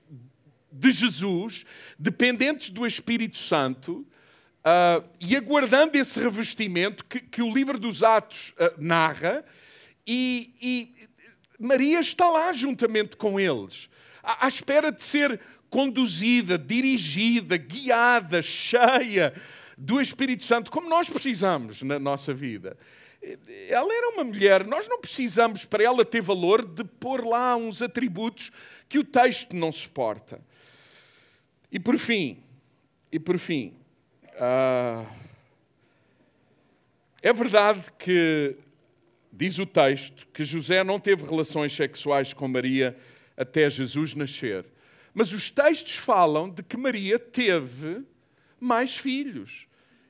[0.74, 1.64] de Jesus,
[1.98, 4.06] dependentes do Espírito Santo,
[4.64, 9.44] uh, e aguardando esse revestimento que, que o livro dos Atos uh, narra,
[10.06, 10.94] e, e,
[11.58, 13.88] Maria está lá juntamente com eles,
[14.22, 19.32] à, à espera de ser conduzida, dirigida, guiada, cheia
[19.78, 22.76] do Espírito Santo, como nós precisamos na nossa vida.
[23.68, 27.80] Ela era uma mulher, nós não precisamos, para ela ter valor, de pôr lá uns
[27.80, 28.52] atributos
[28.88, 30.40] que o texto não suporta.
[31.74, 32.38] E por fim,
[33.10, 33.74] e por fim,
[34.34, 35.04] uh,
[37.20, 38.54] é verdade que,
[39.32, 42.96] diz o texto, que José não teve relações sexuais com Maria
[43.36, 44.64] até Jesus nascer.
[45.12, 48.04] Mas os textos falam de que Maria teve
[48.60, 49.66] mais filhos.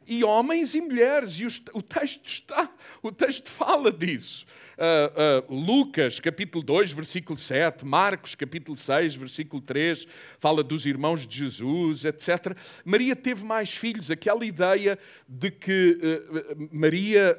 [0.07, 1.41] E homens e mulheres.
[1.41, 2.71] E o texto está,
[3.03, 4.45] o texto fala disso
[4.79, 10.07] uh, Lucas, capítulo 2, versículo 7, Marcos, capítulo 6, versículo 3,
[10.39, 12.57] fala dos irmãos de Jesus, etc.
[12.85, 17.39] Maria teve mais filhos, aquela ideia de que uh, Maria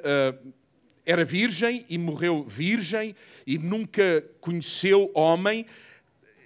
[1.05, 5.65] era virgem e morreu virgem e nunca conheceu homem.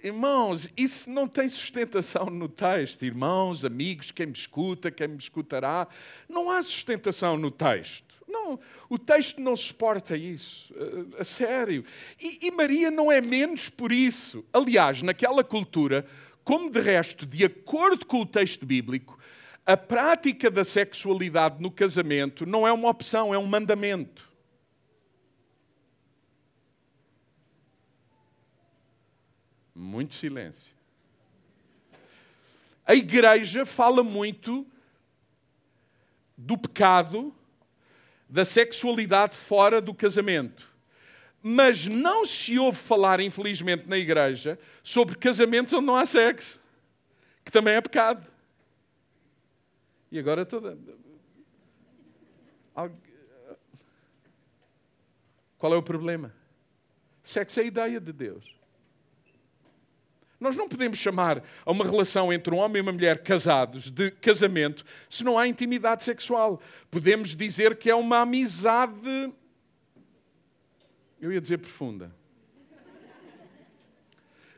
[0.02, 3.04] Irmãos, isso não tem sustentação no texto.
[3.04, 5.88] Irmãos, amigos, quem me escuta, quem me escutará.
[6.28, 8.09] Não há sustentação no texto.
[8.30, 10.72] Não, o texto não suporta isso,
[11.18, 11.84] a, a sério.
[12.20, 14.44] E, e Maria não é menos por isso.
[14.52, 16.06] Aliás, naquela cultura,
[16.44, 19.18] como de resto, de acordo com o texto bíblico,
[19.66, 24.28] a prática da sexualidade no casamento não é uma opção, é um mandamento.
[29.74, 30.74] Muito silêncio.
[32.84, 34.66] A igreja fala muito
[36.36, 37.32] do pecado
[38.30, 40.70] da sexualidade fora do casamento.
[41.42, 46.60] Mas não se ouve falar, infelizmente, na igreja sobre casamentos onde não há sexo,
[47.44, 48.26] que também é pecado.
[50.12, 50.78] E agora toda.
[55.58, 56.34] Qual é o problema?
[57.22, 58.59] Sexo é a ideia de Deus.
[60.40, 64.10] Nós não podemos chamar a uma relação entre um homem e uma mulher casados de
[64.10, 66.58] casamento se não há intimidade sexual.
[66.90, 69.30] Podemos dizer que é uma amizade.
[71.20, 72.10] Eu ia dizer profunda.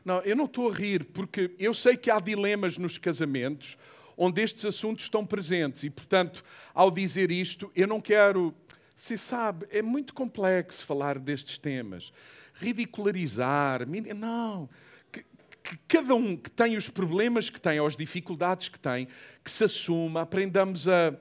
[0.05, 3.77] Não, eu não estou a rir, porque eu sei que há dilemas nos casamentos
[4.15, 8.53] onde estes assuntos estão presentes e, portanto, ao dizer isto, eu não quero.
[8.95, 12.13] Se sabe, é muito complexo falar destes temas.
[12.53, 13.81] Ridicularizar.
[14.15, 14.69] Não
[15.63, 19.07] que cada um que tem os problemas que tem, ou as dificuldades que tem,
[19.41, 21.15] que se assuma, aprendamos a,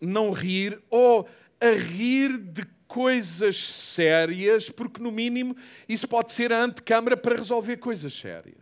[0.00, 1.28] não rir ou
[1.60, 5.56] a rir de coisas sérias, porque no mínimo
[5.88, 8.56] isso pode ser a antecâmara para resolver coisas sérias.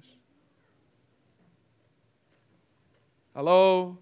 [3.34, 3.98] Alô?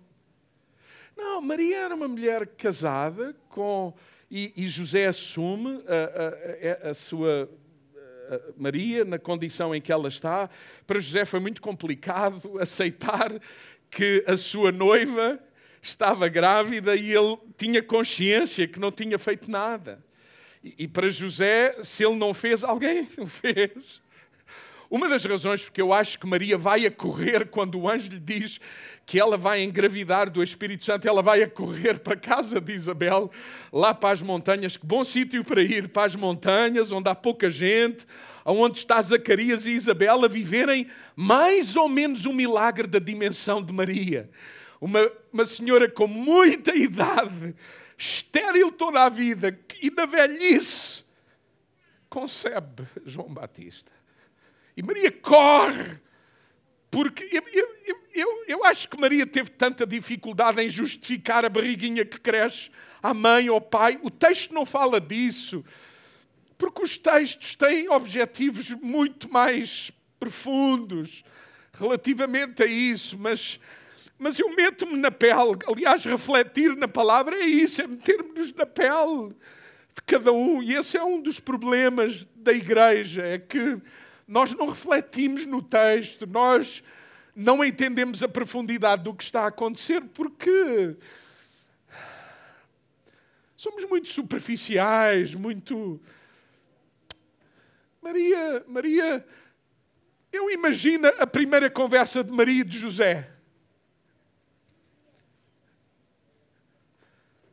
[1.16, 3.92] Não, Maria era uma mulher casada com.
[4.30, 7.50] E, e José assume a, a, a sua
[8.56, 10.48] Maria na condição em que ela está.
[10.86, 13.32] Para José foi muito complicado aceitar
[13.90, 15.38] que a sua noiva
[15.80, 20.02] estava grávida e ele tinha consciência que não tinha feito nada.
[20.62, 24.02] E, e para José, se ele não fez, alguém o fez.
[24.94, 28.20] Uma das razões porque eu acho que Maria vai a correr quando o anjo lhe
[28.20, 28.60] diz
[29.04, 32.72] que ela vai engravidar do Espírito Santo, ela vai a correr para a casa de
[32.72, 33.28] Isabel,
[33.72, 34.76] lá para as montanhas.
[34.76, 38.06] Que bom sítio para ir, para as montanhas, onde há pouca gente,
[38.44, 43.72] onde está Zacarias e Isabel a viverem mais ou menos um milagre da dimensão de
[43.72, 44.30] Maria.
[44.80, 47.52] Uma, uma senhora com muita idade,
[47.98, 51.02] estéril toda a vida, e na velhice
[52.08, 53.93] concebe João Batista.
[54.76, 55.98] E Maria corre,
[56.90, 57.68] porque eu, eu,
[58.14, 62.70] eu, eu, acho que Maria teve tanta dificuldade em justificar a barriguinha que cresce
[63.02, 63.98] à mãe ou ao pai.
[64.02, 65.64] O texto não fala disso,
[66.56, 71.24] porque os textos têm objetivos muito mais profundos
[71.72, 73.60] relativamente a isso, mas,
[74.18, 75.58] mas eu meto-me na pele.
[75.66, 79.34] Aliás, refletir na palavra é isso, é meter-nos na pele
[79.94, 80.62] de cada um.
[80.62, 83.80] E esse é um dos problemas da igreja, é que
[84.26, 86.82] nós não refletimos no texto, nós
[87.34, 90.96] não entendemos a profundidade do que está a acontecer porque
[93.56, 96.00] somos muito superficiais, muito.
[98.00, 99.26] Maria, Maria,
[100.30, 103.30] eu imagino a primeira conversa de Maria e de José.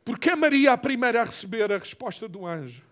[0.04, 2.82] Porque é Maria a primeira a receber a resposta do anjo?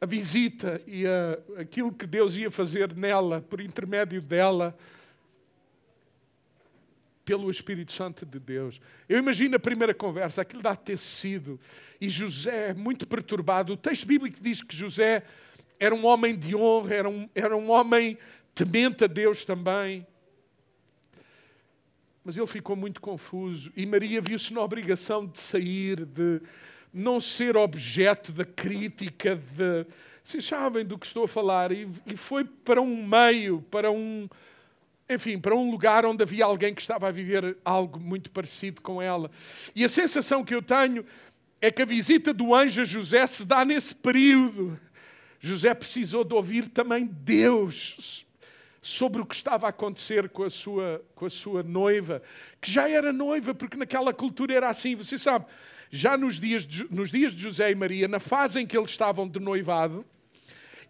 [0.00, 4.76] A visita e a, aquilo que Deus ia fazer nela, por intermédio dela,
[7.24, 8.80] pelo Espírito Santo de Deus.
[9.08, 11.60] Eu imagino a primeira conversa, aquilo dá ter sido,
[12.00, 13.72] e José, muito perturbado.
[13.72, 15.24] O texto bíblico diz que José
[15.78, 18.16] era um homem de honra, era um, era um homem
[18.54, 20.06] temente a Deus também.
[22.24, 26.40] Mas ele ficou muito confuso e Maria viu-se na obrigação de sair, de,
[26.92, 29.86] não ser objeto da crítica, de,
[30.22, 34.28] vocês sabem do que estou a falar, e, e foi para um meio, para um,
[35.08, 39.00] enfim, para um lugar onde havia alguém que estava a viver algo muito parecido com
[39.00, 39.30] ela.
[39.74, 41.04] E a sensação que eu tenho
[41.60, 44.78] é que a visita do anjo a José se dá nesse período.
[45.40, 48.26] José precisou de ouvir também Deus
[48.80, 52.22] sobre o que estava a acontecer com a sua, com a sua noiva,
[52.60, 55.46] que já era noiva, porque naquela cultura era assim, você sabe,
[55.90, 58.90] já nos dias, de, nos dias de José e Maria, na fase em que eles
[58.90, 60.04] estavam de noivado,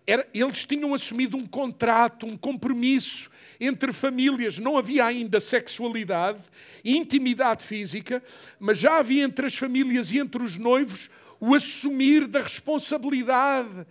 [0.07, 3.31] era, eles tinham assumido um contrato, um compromisso
[3.61, 4.59] entre famílias.
[4.59, 6.41] Não havia ainda sexualidade,
[6.85, 8.23] intimidade física,
[8.59, 13.87] mas já havia entre as famílias e entre os noivos o assumir da responsabilidade.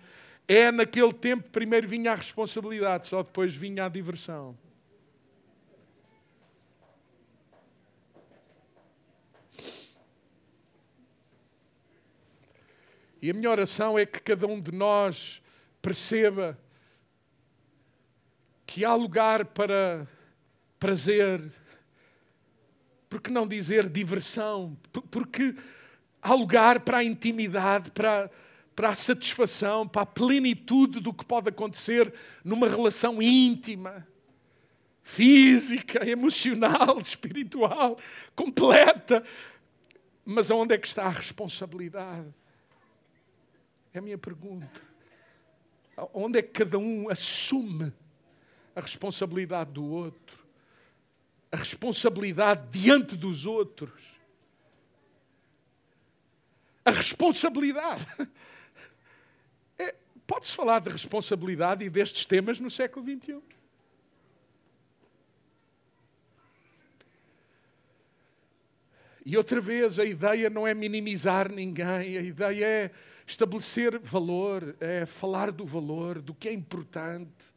[0.48, 4.58] É naquele tempo, primeiro vinha a responsabilidade, só depois vinha a diversão.
[13.28, 15.42] E a minha oração é que cada um de nós
[15.82, 16.58] perceba
[18.66, 20.08] que há lugar para
[20.80, 21.44] prazer,
[23.10, 24.78] por que não dizer diversão?
[25.12, 25.54] Porque
[26.22, 28.32] há lugar para a intimidade, para,
[28.74, 32.14] para a satisfação, para a plenitude do que pode acontecer
[32.46, 34.08] numa relação íntima,
[35.04, 38.00] física, emocional, espiritual,
[38.34, 39.22] completa.
[40.24, 42.34] Mas onde é que está a responsabilidade?
[43.98, 44.80] É a minha pergunta.
[46.14, 47.92] Onde é que cada um assume
[48.76, 50.46] a responsabilidade do outro?
[51.52, 54.00] A responsabilidade diante dos outros?
[56.86, 58.06] A responsabilidade.
[59.80, 59.96] É,
[60.28, 63.42] Pode-se falar de responsabilidade e destes temas no século XXI.
[69.26, 72.92] E outra vez, a ideia não é minimizar ninguém, a ideia é
[73.28, 77.54] estabelecer valor, é falar do valor, do que é importante.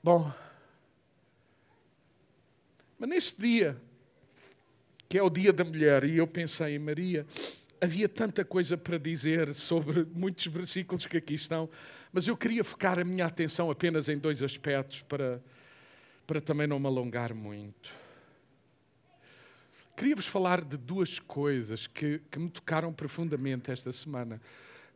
[0.00, 0.32] Bom,
[2.96, 3.76] mas neste dia,
[5.08, 7.26] que é o dia da mulher, e eu pensei em Maria,
[7.80, 11.68] havia tanta coisa para dizer sobre muitos versículos que aqui estão,
[12.12, 15.42] mas eu queria focar a minha atenção apenas em dois aspectos para,
[16.24, 18.01] para também não me alongar muito.
[19.96, 24.40] Queria-vos falar de duas coisas que, que me tocaram profundamente esta semana.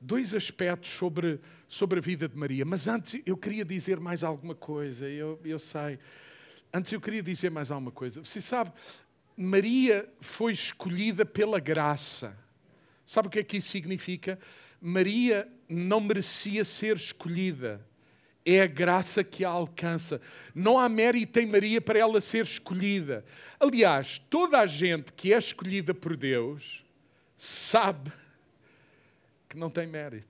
[0.01, 2.64] Dois aspectos sobre, sobre a vida de Maria.
[2.64, 5.09] Mas antes eu queria dizer mais alguma coisa.
[5.09, 5.99] Eu, eu sei.
[6.72, 8.24] Antes eu queria dizer mais alguma coisa.
[8.24, 8.72] Você sabe,
[9.36, 12.36] Maria foi escolhida pela graça.
[13.05, 14.38] Sabe o que é que isso significa?
[14.80, 17.86] Maria não merecia ser escolhida.
[18.49, 20.20] É a graça que a alcança.
[20.55, 23.24] Não há mérito em Maria para ela ser escolhida.
[23.59, 26.84] Aliás, toda a gente que é escolhida por Deus
[27.36, 28.12] sabe
[29.49, 30.28] que não tem mérito.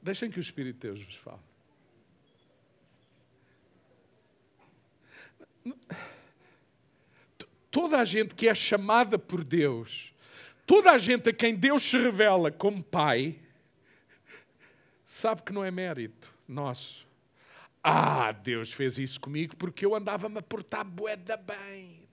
[0.00, 1.48] Deixem que o Espírito de Deus vos fale.
[7.68, 10.14] Toda a gente que é chamada por Deus,
[10.64, 13.38] toda a gente a quem Deus se revela como Pai,
[15.08, 17.06] sabe que não é mérito nosso.
[17.82, 22.06] Ah, Deus fez isso comigo porque eu andava-me a portar boeda bem.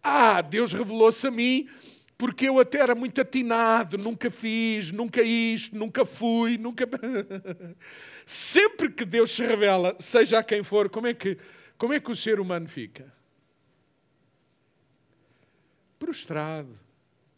[0.00, 1.68] Ah, Deus revelou-se a mim
[2.16, 6.88] porque eu até era muito atinado, nunca fiz, nunca isto, nunca fui, nunca.
[8.24, 11.38] Sempre que Deus se revela, seja a quem for, como é que,
[11.76, 13.12] como é que o ser humano fica?
[15.98, 16.78] Prostrado,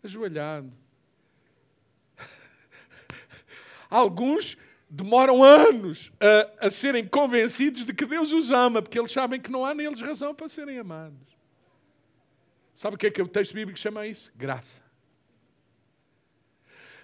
[0.04, 0.79] ajoelhado.
[3.90, 4.56] Alguns
[4.88, 9.50] demoram anos a, a serem convencidos de que Deus os ama, porque eles sabem que
[9.50, 11.36] não há neles razão para serem amados.
[12.74, 14.32] Sabe o que é que o texto bíblico chama isso?
[14.36, 14.82] Graça.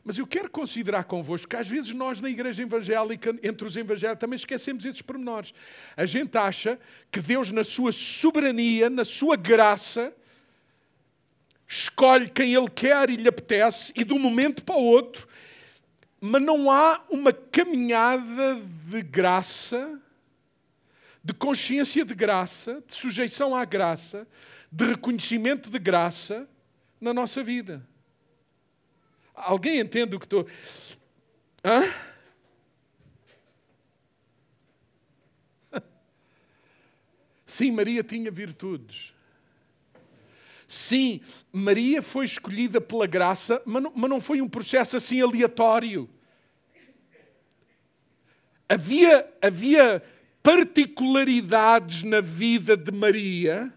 [0.03, 4.20] Mas eu quero considerar convosco que às vezes nós na igreja evangélica, entre os evangélicos,
[4.20, 5.53] também esquecemos esses pormenores.
[5.97, 6.78] A gente acha
[7.11, 10.14] que Deus, na sua soberania, na sua graça,
[11.68, 15.26] escolhe quem Ele quer e lhe apetece, e de um momento para o outro,
[16.21, 20.01] mas não há uma caminhada de graça,
[21.23, 24.27] de consciência de graça, de sujeição à graça,
[24.71, 26.49] de reconhecimento de graça
[27.01, 27.87] na nossa vida.
[29.35, 30.47] Alguém entende o que estou.
[31.64, 31.83] Hã?
[37.47, 39.16] Sim, Maria tinha virtudes.
[40.67, 41.21] Sim,
[41.53, 46.11] Maria foi escolhida pela graça, mas não, mas não foi um processo assim aleatório.
[48.69, 50.03] Havia, havia
[50.43, 53.73] particularidades na vida de Maria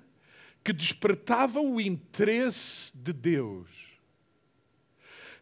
[0.63, 3.67] que despertavam o interesse de Deus.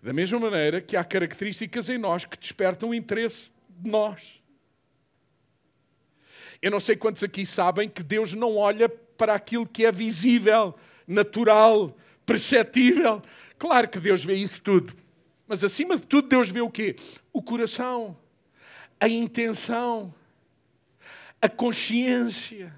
[0.02, 4.42] Da mesma maneira que há características em nós que despertam o interesse de nós.
[6.62, 10.76] Eu não sei quantos aqui sabem que Deus não olha para aquilo que é visível,
[11.08, 11.96] natural,
[12.26, 13.22] perceptível.
[13.58, 14.94] Claro que Deus vê isso tudo.
[15.48, 16.96] Mas acima de tudo, Deus vê o quê?
[17.32, 18.18] O coração,
[19.00, 20.14] a intenção,
[21.42, 22.74] a consciência,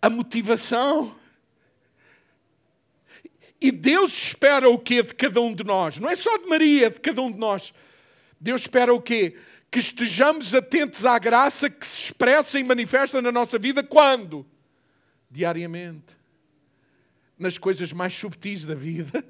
[0.00, 1.16] a motivação.
[3.60, 5.98] E Deus espera o quê de cada um de nós?
[5.98, 7.72] Não é só de Maria, de cada um de nós.
[8.38, 9.36] Deus espera o quê?
[9.70, 14.46] Que estejamos atentos à graça que se expressa e manifesta na nossa vida quando?
[15.34, 16.16] Diariamente.
[17.36, 19.24] Nas coisas mais subtis da vida.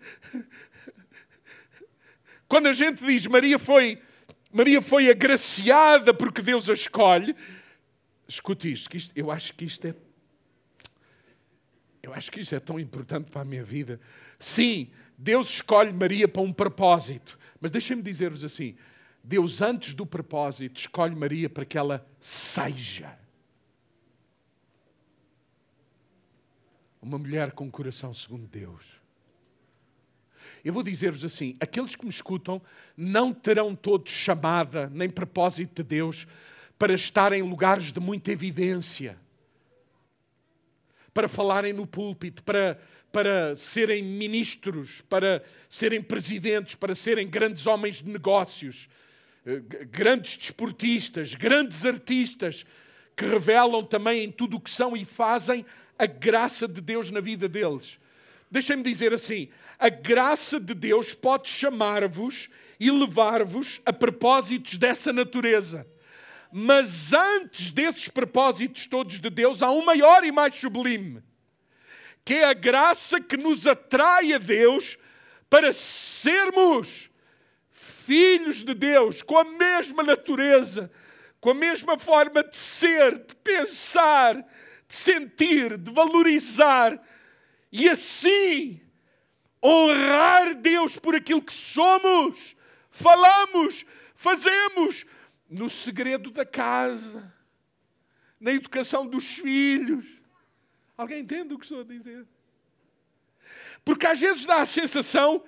[2.47, 4.03] Quando a gente diz Maria foi,
[4.53, 7.35] Maria foi agraciada porque Deus a escolhe,
[8.29, 9.95] escute isto, que isto, eu acho que isto é
[12.03, 13.99] eu acho que isso é tão importante para a minha vida.
[14.39, 17.39] Sim, Deus escolhe Maria para um propósito.
[17.59, 18.77] Mas deixem-me dizer-vos assim:
[19.23, 23.24] Deus, antes do propósito, escolhe Maria para que ela seja
[27.05, 28.85] uma mulher com um coração segundo Deus.
[30.65, 32.61] Eu vou dizer-vos assim: aqueles que me escutam
[32.97, 36.27] não terão todos chamada nem propósito de Deus
[36.79, 39.19] para estar em lugares de muita evidência
[41.15, 42.77] para falarem no púlpito, para,
[43.13, 48.89] para serem ministros, para serem presidentes, para serem grandes homens de negócios,
[49.47, 52.67] eh, grandes desportistas, grandes artistas,
[53.17, 55.65] que revelam também em tudo o que são e fazem
[55.99, 57.99] a graça de Deus na vida deles.
[58.51, 65.87] Deixem-me dizer assim: a graça de Deus pode chamar-vos e levar-vos a propósitos dessa natureza.
[66.53, 71.23] Mas antes desses propósitos todos de Deus, há um maior e mais sublime,
[72.25, 74.97] que é a graça que nos atrai a Deus
[75.51, 77.11] para sermos
[77.73, 80.91] filhos de Deus, com a mesma natureza,
[81.41, 84.45] com a mesma forma de ser, de pensar,
[84.95, 87.01] sentir, de valorizar,
[87.71, 88.81] e assim
[89.63, 92.55] honrar Deus por aquilo que somos,
[92.91, 93.85] falamos,
[94.15, 95.05] fazemos,
[95.49, 97.33] no segredo da casa,
[98.39, 100.05] na educação dos filhos.
[100.97, 102.27] Alguém entende o que estou a dizer?
[103.85, 105.43] Porque às vezes dá a sensação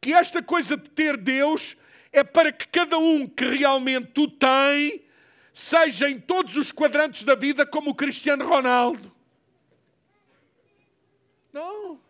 [0.00, 1.76] que esta coisa de ter Deus
[2.12, 5.04] é para que cada um que realmente o tem
[5.52, 9.12] seja em todos os quadrantes da vida como o Cristiano Ronaldo.
[11.52, 12.00] Não.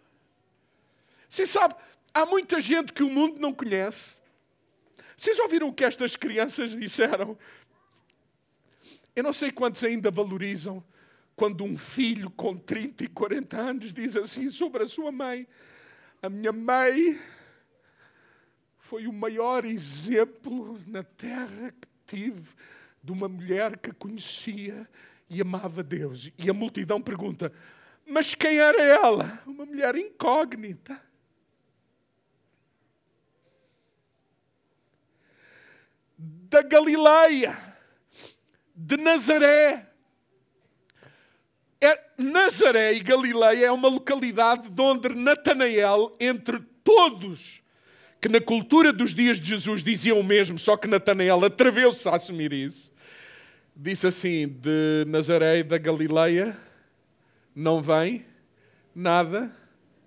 [1.29, 1.75] Você sabe,
[2.13, 4.17] há muita gente que o mundo não conhece.
[5.17, 7.39] Vocês ouviram o que estas crianças disseram?
[9.15, 10.83] Eu não sei quantos ainda valorizam
[11.37, 15.47] quando um filho com 30 e 40 anos diz assim sobre a sua mãe:
[16.23, 17.21] A minha mãe
[18.79, 22.49] foi o maior exemplo na terra que tive
[23.03, 24.89] de uma mulher que conhecia
[25.29, 26.31] e amava Deus.
[26.39, 27.53] E a multidão pergunta:
[28.07, 29.41] Mas quem era ela?
[29.47, 31.01] Uma mulher incógnita.
[36.19, 37.57] Da Galileia,
[38.75, 39.87] de Nazaré.
[41.83, 47.63] É, Nazaré e Galileia é uma localidade de onde Natanael, entre todos
[48.21, 52.17] que na cultura dos dias de Jesus diziam o mesmo, só que Natanael atreveu-se a
[52.17, 52.93] assumir isso.
[53.75, 56.57] Disse assim: de Nazaré da Galileia
[57.55, 58.27] não vem
[58.95, 59.51] nada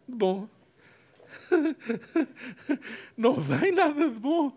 [0.08, 0.48] de bom.
[3.18, 4.56] não vem nada de bom.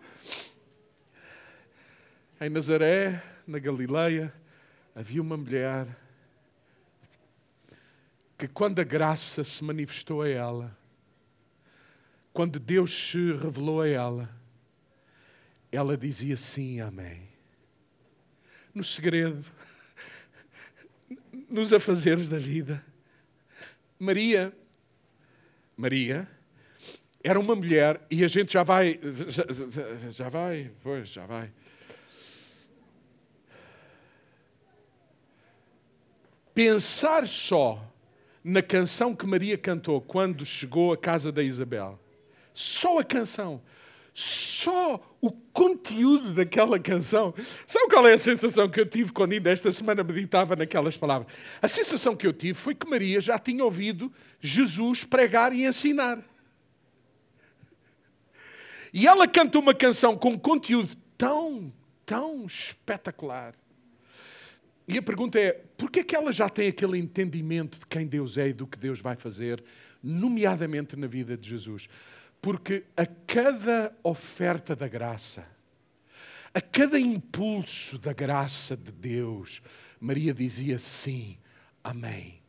[2.39, 4.31] Em Nazaré, na Galileia,
[4.93, 5.87] havia uma mulher
[8.37, 10.76] que, quando a graça se manifestou a ela,
[12.37, 14.29] quando Deus se revelou a ela,
[15.71, 17.27] ela dizia sim, amém.
[18.75, 19.43] No segredo,
[21.49, 22.85] nos afazeres da vida.
[23.97, 24.53] Maria,
[25.75, 26.29] Maria,
[27.23, 31.51] era uma mulher, e a gente já vai, já, já vai, pois, já vai.
[36.53, 37.83] Pensar só
[38.43, 41.99] na canção que Maria cantou quando chegou à casa da Isabel
[42.57, 43.61] só a canção.
[44.15, 47.35] Só o conteúdo daquela canção.
[47.67, 51.31] Sabe qual é a sensação que eu tive quando ainda esta semana meditava naquelas palavras?
[51.61, 56.19] A sensação que eu tive foi que Maria já tinha ouvido Jesus pregar e ensinar.
[58.91, 61.71] E ela canta uma canção com conteúdo tão,
[62.03, 63.53] tão espetacular.
[64.87, 68.35] E a pergunta é: por é que ela já tem aquele entendimento de quem Deus
[68.35, 69.63] é e do que Deus vai fazer,
[70.01, 71.87] nomeadamente na vida de Jesus?
[72.41, 75.47] Porque a cada oferta da graça,
[76.53, 79.61] a cada impulso da graça de Deus,
[79.99, 81.37] Maria dizia sim,
[81.83, 82.41] amém.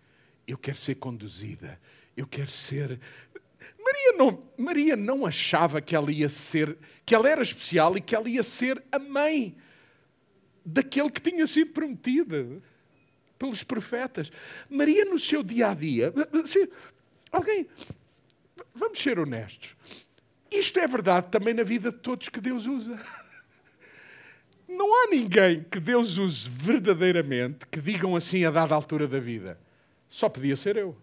[0.47, 1.81] Eu quero ser conduzida,
[2.17, 3.01] eu quero ser.
[3.79, 8.15] Maria não, Maria não achava que ela ia ser, que ela era especial e que
[8.15, 9.57] ela ia ser a mãe
[10.65, 12.47] daquele que tinha sido prometida
[13.39, 14.31] pelos profetas.
[14.69, 16.13] Maria, no seu dia a dia,
[17.31, 17.67] alguém,
[18.79, 19.75] Vamos ser honestos.
[20.51, 22.99] Isto é verdade também na vida de todos que Deus usa.
[24.69, 29.59] Não há ninguém que Deus use verdadeiramente que digam assim a dada altura da vida.
[30.09, 30.97] Só podia ser eu.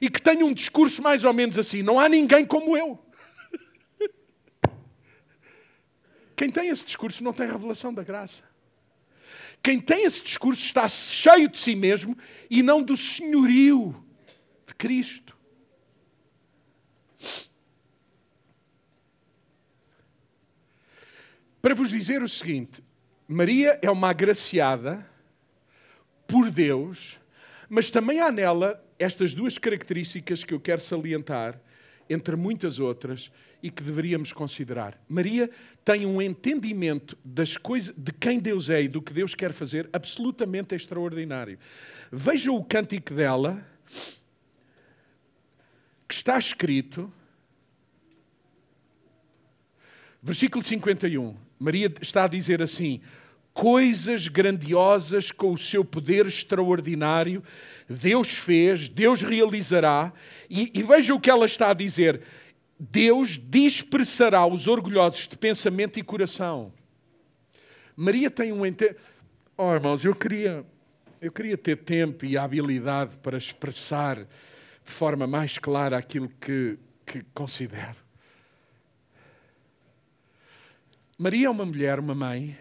[0.00, 1.82] E que tenha um discurso mais ou menos assim.
[1.82, 2.98] Não há ninguém como eu.
[6.36, 8.44] Quem tem esse discurso não tem revelação da graça.
[9.62, 12.16] Quem tem esse discurso está cheio de si mesmo
[12.50, 14.04] e não do senhorio
[14.66, 15.27] de Cristo.
[21.68, 22.82] Para vos dizer o seguinte:
[23.28, 25.06] Maria é uma agraciada
[26.26, 27.18] por Deus,
[27.68, 31.60] mas também há nela estas duas características que eu quero salientar,
[32.08, 33.30] entre muitas outras,
[33.62, 34.98] e que deveríamos considerar.
[35.06, 35.50] Maria
[35.84, 39.90] tem um entendimento das coisas, de quem Deus é e do que Deus quer fazer
[39.92, 41.58] absolutamente extraordinário.
[42.10, 43.62] Veja o cântico dela,
[46.08, 47.12] que está escrito,
[50.22, 51.34] versículo 51.
[51.58, 53.00] Maria está a dizer assim:
[53.52, 57.42] coisas grandiosas com o seu poder extraordinário,
[57.88, 60.12] Deus fez, Deus realizará.
[60.48, 62.20] E, e veja o que ela está a dizer:
[62.78, 66.72] Deus dispersará os orgulhosos de pensamento e coração.
[67.96, 69.02] Maria tem um entendimento.
[69.56, 70.64] Oh, irmãos, eu queria,
[71.20, 74.26] eu queria ter tempo e habilidade para expressar de
[74.84, 78.07] forma mais clara aquilo que, que considero.
[81.20, 82.56] Maria é uma mulher, uma mãe,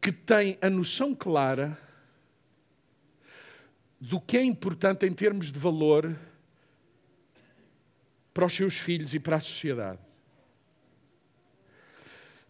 [0.00, 1.78] que tem a noção clara
[4.00, 6.18] do que é importante em termos de valor
[8.32, 9.98] para os seus filhos e para a sociedade.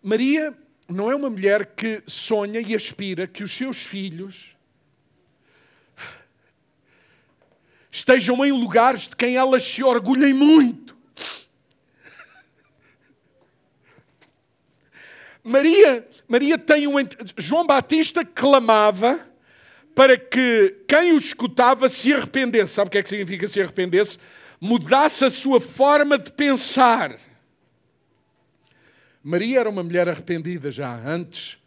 [0.00, 0.56] Maria
[0.88, 4.54] não é uma mulher que sonha e aspira que os seus filhos
[7.90, 10.93] estejam em lugares de quem elas se orgulhem muito.
[15.44, 16.94] Maria, Maria tem um.
[17.36, 19.20] João Batista clamava
[19.94, 22.72] para que quem o escutava se arrependesse.
[22.72, 24.18] Sabe o que é que significa se arrependesse?
[24.58, 27.14] Mudasse a sua forma de pensar.
[29.22, 31.58] Maria era uma mulher arrependida já antes,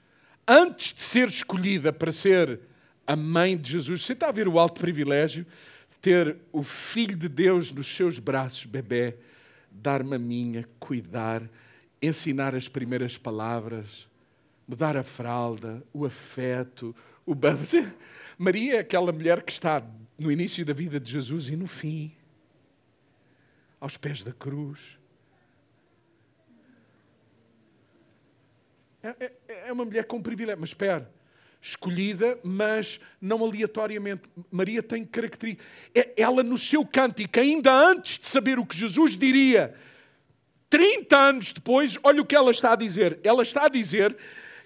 [0.47, 2.59] antes de ser escolhida para ser
[3.05, 4.01] a mãe de Jesus.
[4.01, 5.45] Você está a ver o alto privilégio
[5.89, 9.15] de ter o Filho de Deus nos seus braços, bebê,
[9.71, 11.43] dar maminha, cuidar,
[12.01, 14.07] ensinar as primeiras palavras,
[14.67, 16.95] mudar a fralda, o afeto,
[17.25, 17.57] o banho.
[18.37, 19.83] Maria é aquela mulher que está
[20.17, 22.11] no início da vida de Jesus e no fim,
[23.79, 24.97] aos pés da cruz
[29.07, 30.59] É, é, é uma mulher com privilégio.
[30.59, 31.09] Mas espera,
[31.61, 34.23] escolhida, mas não aleatoriamente.
[34.51, 35.65] Maria tem características.
[35.95, 39.73] É, ela, no seu cântico, ainda antes de saber o que Jesus diria,
[40.69, 43.19] 30 anos depois, olha o que ela está a dizer.
[43.23, 44.15] Ela está a dizer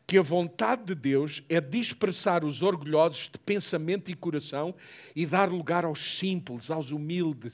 [0.07, 4.75] que a vontade de Deus é dispersar os orgulhosos de pensamento e coração
[5.15, 7.53] e dar lugar aos simples, aos humildes.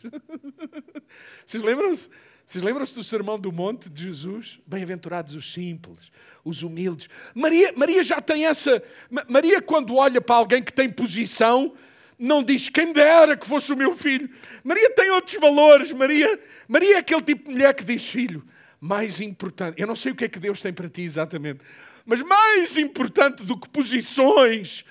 [1.46, 2.10] Vocês lembram-se?
[2.46, 4.58] Vocês lembram-se do sermão do monte de Jesus?
[4.66, 6.10] Bem-aventurados os simples,
[6.46, 7.10] os humildes.
[7.36, 8.82] Maria, Maria já tem essa.
[9.28, 11.74] Maria, quando olha para alguém que tem posição,
[12.18, 14.30] não diz quem dera que fosse o meu filho.
[14.64, 15.92] Maria tem outros valores.
[15.92, 18.44] Maria, Maria é aquele tipo de mulher que diz: Filho,
[18.80, 19.80] mais importante.
[19.80, 21.60] Eu não sei o que é que Deus tem para ti exatamente,
[22.06, 24.84] mas mais importante do que posições,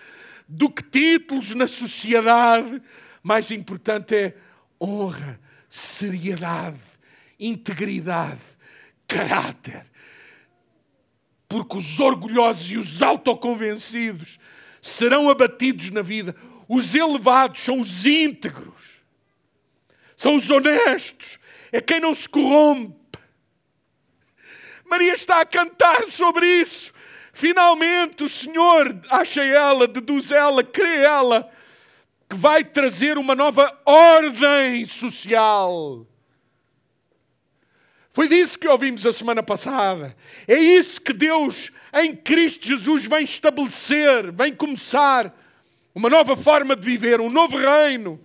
[0.49, 2.81] do que títulos na sociedade,
[3.23, 4.35] mais importante é
[4.81, 6.87] honra, seriedade
[7.39, 8.41] integridade,
[9.07, 9.85] caráter.
[11.49, 14.39] Porque os orgulhosos e os autoconvencidos
[14.83, 16.35] serão abatidos na vida.
[16.69, 19.03] Os elevados são os íntegros,
[20.17, 21.39] são os honestos,
[21.71, 23.19] é quem não se corrompe.
[24.85, 26.93] Maria está a cantar sobre isso.
[27.33, 31.51] Finalmente o Senhor acha ela, deduz ela, crê ela,
[32.29, 36.07] que vai trazer uma nova ordem social.
[38.11, 40.17] Foi disso que ouvimos a semana passada.
[40.49, 45.31] É isso que Deus, em Cristo Jesus, vem estabelecer, vem começar
[45.97, 48.21] uma nova forma de viver, um novo reino.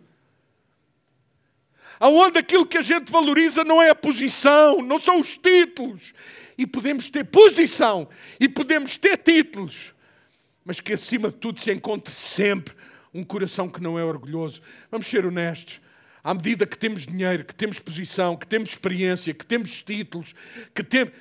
[2.01, 6.13] Onde aquilo que a gente valoriza não é a posição, não são os títulos.
[6.57, 9.93] E podemos ter posição e podemos ter títulos,
[10.65, 12.75] mas que acima de tudo se encontre sempre
[13.13, 14.61] um coração que não é orgulhoso.
[14.91, 15.79] Vamos ser honestos
[16.21, 20.35] à medida que temos dinheiro, que temos posição, que temos experiência, que temos títulos,
[20.75, 21.13] que temos.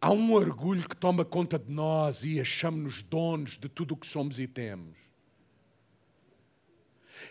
[0.00, 4.08] Há um orgulho que toma conta de nós e achamos-nos donos de tudo o que
[4.08, 5.13] somos e temos.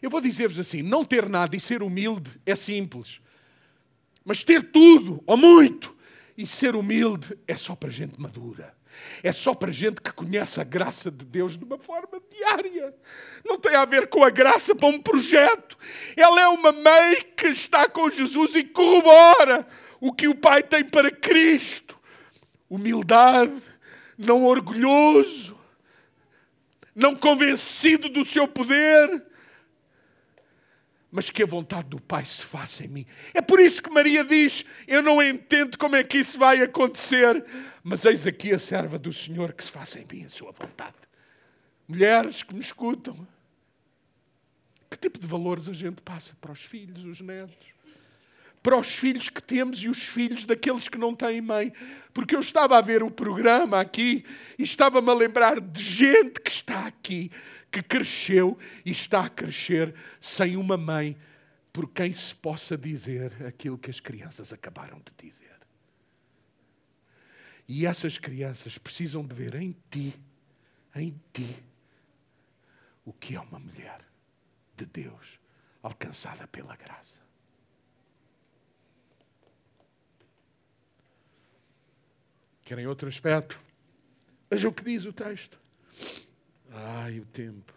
[0.02, 3.20] Eu vou dizer-vos assim: não ter nada e ser humilde é simples.
[4.26, 5.96] Mas ter tudo, ou muito,
[6.38, 8.74] e ser humilde é só para gente madura.
[9.22, 12.94] É só para gente que conhece a graça de Deus de uma forma diária.
[13.44, 15.78] Não tem a ver com a graça para um projeto.
[16.16, 19.68] Ela é uma mãe que está com Jesus e corrobora
[20.00, 22.00] o que o Pai tem para Cristo.
[22.70, 23.62] Humildade,
[24.18, 25.58] não orgulhoso,
[26.96, 29.24] não convencido do seu poder,
[31.14, 33.06] mas que a vontade do Pai se faça em mim.
[33.36, 37.46] É por isso que Maria diz: Eu não entendo como é que isso vai acontecer,
[37.84, 40.96] mas eis aqui a serva do Senhor que se faça em mim a sua vontade.
[41.88, 43.28] Mulheres que me escutam,
[44.90, 47.68] que tipo de valores a gente passa para os filhos, os netos?
[48.64, 51.72] Para os filhos que temos e os filhos daqueles que não têm mãe.
[52.12, 54.26] Porque eu estava a ver o programa aqui
[54.58, 57.30] e estava-me a lembrar de gente que está aqui
[57.74, 58.56] que cresceu
[58.86, 61.18] e está a crescer sem uma mãe
[61.72, 65.60] por quem se possa dizer aquilo que as crianças acabaram de dizer.
[67.68, 70.14] E essas crianças precisam de ver em ti,
[70.96, 71.64] em ti,
[73.04, 74.02] o que é uma mulher
[74.78, 75.40] de Deus
[75.82, 77.22] alcançada pela graça.
[82.62, 83.60] Querem outro aspecto?
[84.48, 85.60] Veja o que diz o texto.
[86.74, 87.72] Ai, o tempo.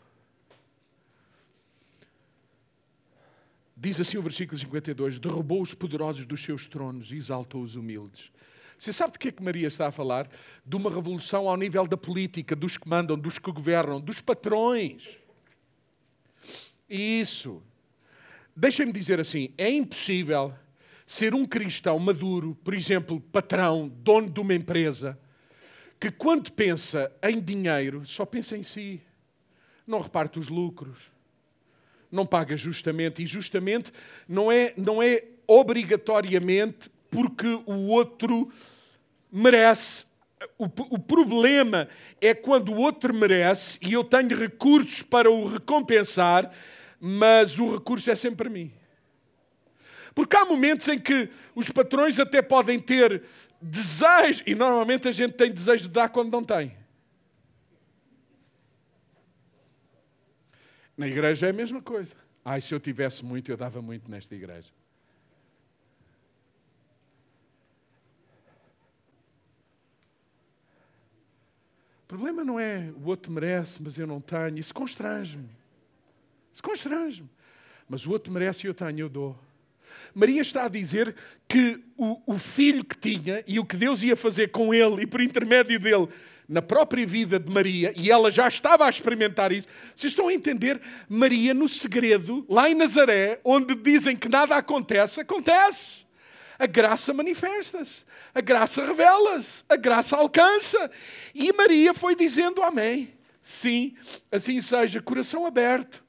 [3.77, 8.33] Diz assim o versículo 52: derrubou os poderosos dos seus tronos e exaltou os humildes.
[8.79, 10.29] Você sabe de que é que Maria está a falar?
[10.65, 15.19] De uma revolução ao nível da política, dos que mandam, dos que governam, dos patrões.
[16.89, 17.63] Isso.
[18.55, 20.55] Deixem-me dizer assim: é impossível
[21.07, 25.19] ser um cristão maduro, por exemplo, patrão, dono de uma empresa,
[25.99, 29.01] que quando pensa em dinheiro, só pensa em si.
[29.87, 31.11] Não reparte os lucros.
[32.11, 33.23] Não paga justamente.
[33.23, 33.93] E justamente
[34.29, 38.51] não é, não é obrigatoriamente porque o outro
[39.33, 40.07] merece.
[40.59, 41.89] O, o, problema
[42.21, 46.53] é quando o outro merece e eu tenho recursos para o recompensar,
[47.01, 48.71] mas o recurso é sempre para mim.
[50.15, 53.23] Porque há momentos em que os patrões até podem ter
[53.61, 56.77] desejo, e normalmente a gente tem desejo de dar quando não tem.
[60.97, 62.15] Na igreja é a mesma coisa.
[62.45, 64.71] Ai, se eu tivesse muito, eu dava muito nesta igreja.
[72.05, 74.59] O problema não é o outro merece, mas eu não tenho.
[74.59, 75.51] Isso constrange-me.
[76.53, 77.29] Isso constrange-me.
[77.89, 79.37] Mas o outro merece e eu tenho, eu dou.
[80.15, 81.15] Maria está a dizer
[81.49, 85.07] que o, o filho que tinha e o que Deus ia fazer com ele e
[85.07, 86.09] por intermédio dele
[86.49, 89.67] na própria vida de Maria, e ela já estava a experimentar isso.
[89.95, 90.81] Vocês estão a entender?
[91.09, 96.07] Maria, no segredo, lá em Nazaré, onde dizem que nada acontece, acontece.
[96.59, 100.91] A graça manifesta-se, a graça revela-se, a graça alcança.
[101.35, 103.13] E Maria foi dizendo amém.
[103.43, 103.95] Sim,
[104.33, 106.03] assim seja, coração aberto.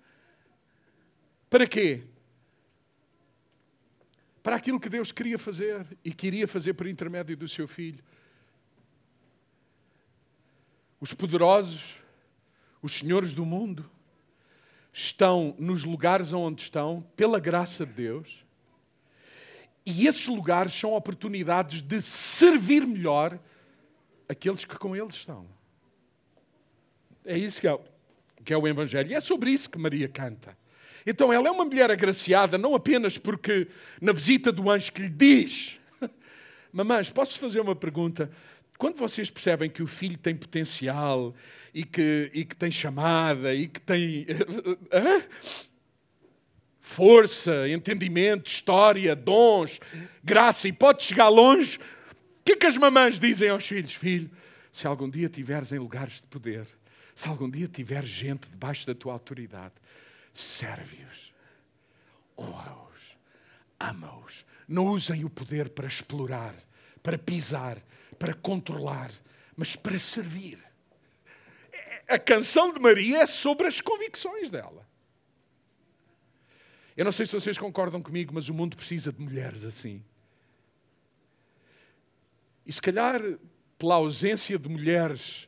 [1.50, 2.04] Para quê?
[4.48, 8.02] Para aquilo que Deus queria fazer e queria fazer por intermédio do seu filho.
[11.02, 11.96] Os poderosos,
[12.82, 13.92] os senhores do mundo,
[14.94, 18.46] estão nos lugares onde estão pela graça de Deus.
[19.86, 23.38] E esses lugares são oportunidades de servir melhor
[24.30, 25.46] aqueles que com eles estão.
[27.26, 27.78] É isso que é,
[28.46, 29.12] que é o Evangelho.
[29.12, 30.58] E é sobre isso que Maria canta.
[31.10, 33.70] Então ela é uma mulher agraciada, não apenas porque
[34.02, 35.80] na visita do anjo que lhe diz:
[36.74, 38.30] Mamães, posso fazer uma pergunta?
[38.78, 41.34] Quando vocês percebem que o filho tem potencial
[41.74, 44.28] e que, e que tem chamada e que tem
[46.82, 49.80] força, entendimento, história, dons,
[50.22, 53.94] graça e pode chegar longe, o que é que as mamães dizem aos filhos?
[53.94, 54.30] Filho,
[54.74, 56.68] se algum dia tiveres em lugares de poder,
[57.16, 59.74] se algum dia tiveres gente debaixo da tua autoridade,
[60.42, 61.34] serve-os,
[62.38, 63.18] honra-os,
[63.80, 64.46] ama-os.
[64.68, 66.56] Não usem o poder para explorar,
[67.02, 67.82] para pisar,
[68.20, 69.10] para controlar,
[69.56, 70.60] mas para servir.
[72.08, 74.88] A canção de Maria é sobre as convicções dela.
[76.96, 80.04] Eu não sei se vocês concordam comigo, mas o mundo precisa de mulheres assim.
[82.66, 83.22] E se calhar,
[83.78, 85.48] pela ausência de mulheres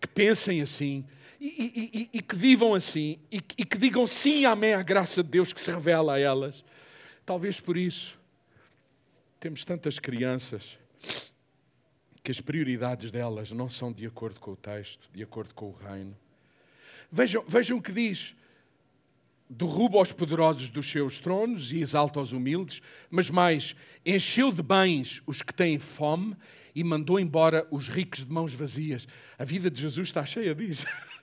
[0.00, 1.06] que pensem assim,
[1.46, 5.28] e, e, e, que vivam assim e, e que digam sim, amém à graça de
[5.28, 6.64] Deus que se revela a elas.
[7.26, 8.18] Talvez por isso
[9.38, 10.78] temos tantas crianças
[12.22, 15.72] que as prioridades delas não são de acordo com o texto, de acordo com o
[15.72, 16.16] reino.
[17.12, 18.34] Vejam, vejam o que diz:
[19.48, 22.80] derruba os poderosos dos seus tronos e exalta os humildes,
[23.10, 26.34] mas mais, encheu de bens os que têm fome
[26.74, 29.06] e mandou embora os ricos de mãos vazias.
[29.38, 30.86] A vida de Jesus está cheia disso.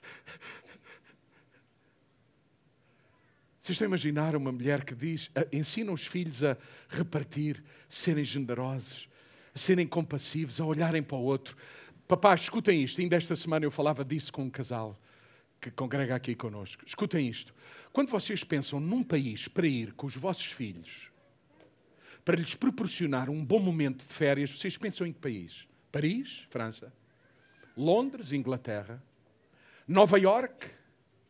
[3.62, 6.56] Vocês estão a imaginar uma mulher que diz, ensina os filhos a
[6.88, 9.08] repartir, serem generosos,
[9.54, 11.56] a serem compassivos, a olharem para o outro.
[12.08, 13.00] Papá, escutem isto.
[13.00, 15.00] Ainda esta semana eu falava disso com um casal
[15.60, 16.82] que congrega aqui conosco.
[16.84, 17.54] Escutem isto.
[17.92, 21.08] Quando vocês pensam num país para ir com os vossos filhos,
[22.24, 25.68] para lhes proporcionar um bom momento de férias, vocês pensam em que país?
[25.92, 26.92] Paris, França.
[27.76, 29.00] Londres, Inglaterra.
[29.86, 30.66] Nova York,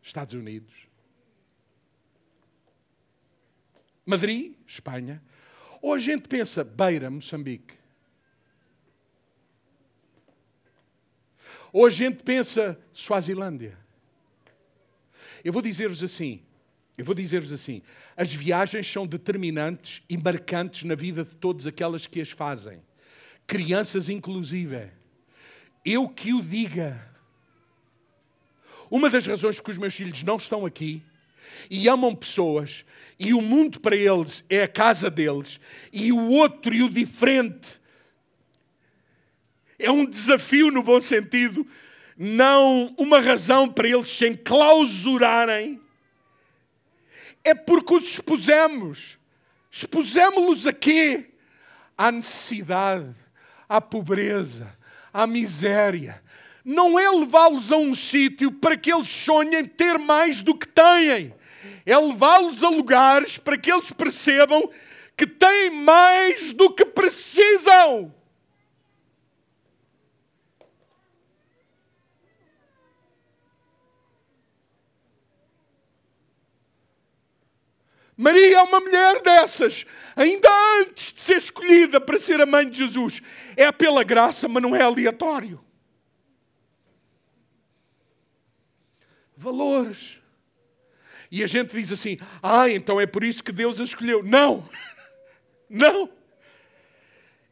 [0.02, 0.91] Estados Unidos.
[4.04, 5.22] Madrid, Espanha.
[5.80, 7.74] Ou a gente pensa Beira, Moçambique.
[11.72, 13.78] Ou a gente pensa Suazilândia.
[15.44, 16.42] Eu vou dizer-vos assim,
[16.96, 17.82] eu vou dizer-vos assim,
[18.16, 22.80] as viagens são determinantes e marcantes na vida de todas aquelas que as fazem.
[23.46, 24.90] Crianças inclusive.
[25.84, 27.10] Eu que o diga.
[28.90, 31.02] Uma das razões que os meus filhos não estão aqui
[31.70, 32.84] e amam pessoas,
[33.18, 35.60] e o mundo para eles é a casa deles,
[35.92, 37.82] e o outro e o diferente
[39.82, 41.66] é um desafio no bom sentido,
[42.16, 45.80] não uma razão para eles se enclausurarem,
[47.42, 49.18] é porque os expusemos.
[49.70, 51.30] Expusemos-los a quê?
[51.98, 53.12] À necessidade,
[53.68, 54.78] à pobreza,
[55.12, 56.21] à miséria,
[56.64, 61.34] não é levá-los a um sítio para que eles sonhem ter mais do que têm,
[61.84, 64.70] é levá-los a lugares para que eles percebam
[65.16, 68.14] que têm mais do que precisam.
[78.16, 79.84] Maria é uma mulher dessas,
[80.14, 80.48] ainda
[80.80, 83.20] antes de ser escolhida para ser a mãe de Jesus.
[83.56, 85.60] É pela graça, mas não é aleatório.
[89.42, 90.20] Valores.
[91.30, 94.22] E a gente diz assim: ah, então é por isso que Deus a escolheu.
[94.22, 94.68] Não,
[95.68, 96.08] não.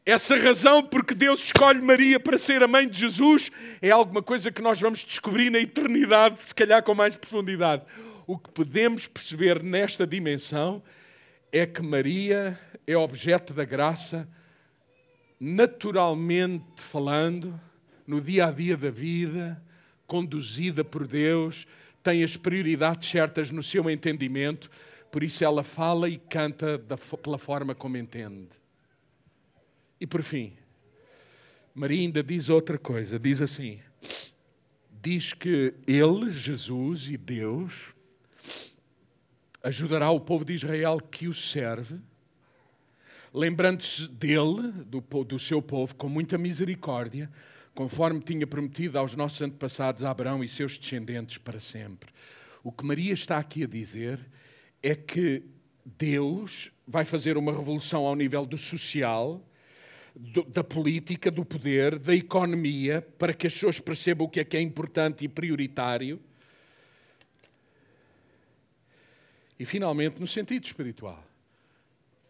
[0.05, 3.51] Essa razão porque Deus escolhe Maria para ser a mãe de Jesus
[3.83, 7.85] é alguma coisa que nós vamos descobrir na eternidade, se calhar com mais profundidade.
[8.27, 10.83] O que podemos perceber nesta dimensão
[11.53, 14.29] é que Maria é objeto da graça,
[15.39, 17.59] naturalmente falando,
[18.07, 19.63] no dia a dia da vida,
[20.11, 21.69] conduzida por Deus,
[22.03, 24.69] tem as prioridades certas no seu entendimento,
[25.09, 28.49] por isso ela fala e canta da, pela forma como entende.
[30.01, 30.53] E por fim,
[31.73, 33.79] Maria ainda diz outra coisa: diz assim,
[35.01, 37.73] diz que Ele, Jesus e Deus,
[39.63, 42.01] ajudará o povo de Israel que o serve,
[43.33, 47.31] lembrando-se dele, do, do seu povo, com muita misericórdia,
[47.75, 52.11] conforme tinha prometido aos nossos antepassados Abraão e seus descendentes para sempre.
[52.63, 54.21] O que Maria está aqui a dizer
[54.83, 55.43] é que
[55.85, 59.43] Deus vai fazer uma revolução ao nível do social,
[60.15, 64.45] do, da política, do poder, da economia, para que as pessoas percebam o que é
[64.45, 66.21] que é importante e prioritário
[69.61, 71.23] E, finalmente, no sentido espiritual.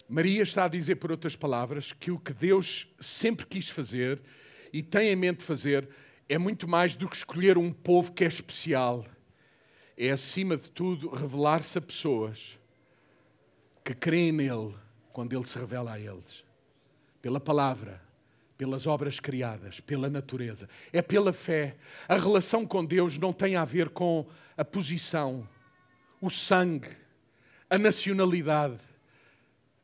[0.09, 4.20] Maria está a dizer, por outras palavras, que o que Deus sempre quis fazer
[4.73, 5.89] e tem em mente fazer
[6.29, 9.05] é muito mais do que escolher um povo que é especial.
[9.97, 12.59] É, acima de tudo, revelar-se a pessoas
[13.85, 14.75] que creem nele
[15.12, 16.45] quando ele se revela a eles.
[17.21, 18.01] Pela palavra,
[18.57, 20.68] pelas obras criadas, pela natureza.
[20.93, 21.77] É pela fé.
[22.09, 24.25] A relação com Deus não tem a ver com
[24.57, 25.49] a posição,
[26.21, 27.01] o sangue
[27.71, 28.81] a nacionalidade.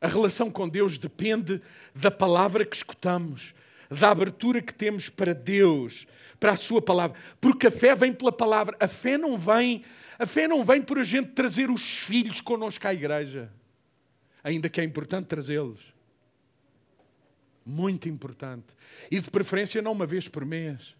[0.01, 1.63] A relação com Deus depende
[1.95, 3.55] da palavra que escutamos,
[3.91, 6.07] da abertura que temos para Deus,
[6.39, 7.19] para a sua palavra.
[7.41, 8.77] Porque a fé vem pela palavra.
[8.81, 9.85] A fé não vem,
[10.19, 13.51] a fé não vem por a gente trazer os filhos connosco à igreja.
[14.43, 15.81] Ainda que é importante trazê-los.
[17.65, 18.67] Muito importante.
[19.11, 20.95] E de preferência não uma vez por mês.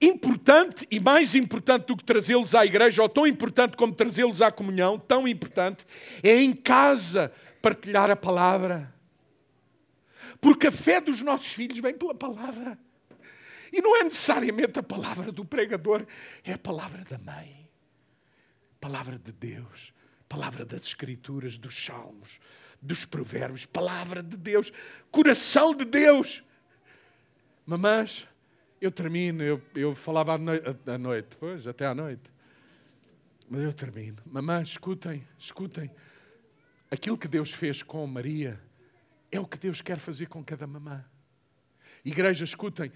[0.00, 4.50] importante e mais importante do que trazê-los à igreja, ou tão importante como trazê-los à
[4.50, 5.84] comunhão, tão importante,
[6.22, 7.30] é em casa
[7.60, 8.92] partilhar a palavra.
[10.40, 12.78] Porque a fé dos nossos filhos vem pela palavra.
[13.72, 16.04] E não é necessariamente a palavra do pregador,
[16.44, 17.68] é a palavra da mãe.
[18.80, 19.92] Palavra de Deus,
[20.28, 22.40] palavra das Escrituras, dos Salmos,
[22.80, 24.72] dos Provérbios, palavra de Deus,
[25.10, 26.42] coração de Deus.
[27.66, 28.26] Mamães,
[28.80, 32.22] eu termino, eu, eu falava à à noite, pois, até à noite.
[33.48, 34.16] Mas eu termino.
[34.24, 35.90] Mamãe, escutem, escutem.
[36.90, 38.60] Aquilo que Deus fez com Maria
[39.30, 41.04] é o que Deus quer fazer com cada mamã.
[42.04, 42.90] Igreja, escutem.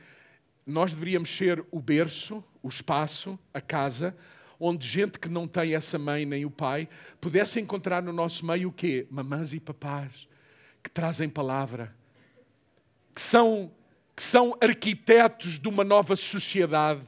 [0.66, 4.16] Nós deveríamos ser o berço, o espaço, a casa,
[4.58, 6.88] onde gente que não tem essa mãe nem o pai
[7.20, 9.06] pudesse encontrar no nosso meio o quê?
[9.10, 10.26] Mamãs e papás
[10.82, 11.94] que trazem palavra,
[13.14, 13.72] que são
[14.16, 17.02] que são arquitetos de uma nova sociedade,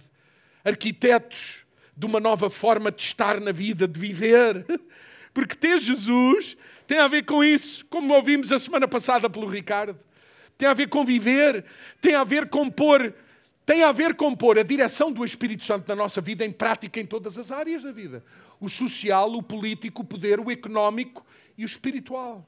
[0.64, 1.64] arquitetos
[1.96, 4.66] de uma nova forma de estar na vida, de viver.
[5.32, 6.56] Porque ter Jesus
[6.86, 9.98] tem a ver com isso, como ouvimos a semana passada pelo Ricardo.
[10.56, 11.64] Tem a ver com viver,
[12.00, 13.14] tem a ver com pôr,
[13.64, 16.98] tem a ver com pôr a direção do Espírito Santo na nossa vida em prática
[16.98, 18.24] em todas as áreas da vida:
[18.60, 21.24] o social, o político, o poder, o económico
[21.58, 22.46] e o espiritual.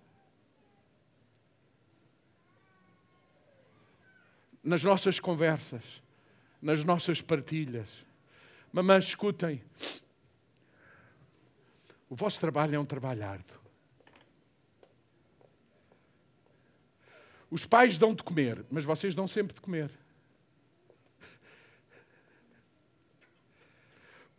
[4.69, 5.83] nas nossas conversas,
[6.61, 7.89] nas nossas partilhas.
[8.71, 9.63] Mamães, escutem.
[12.11, 13.59] O vosso trabalho é um trabalho árduo.
[17.51, 19.91] Os pais dão de comer, mas vocês dão sempre de comer.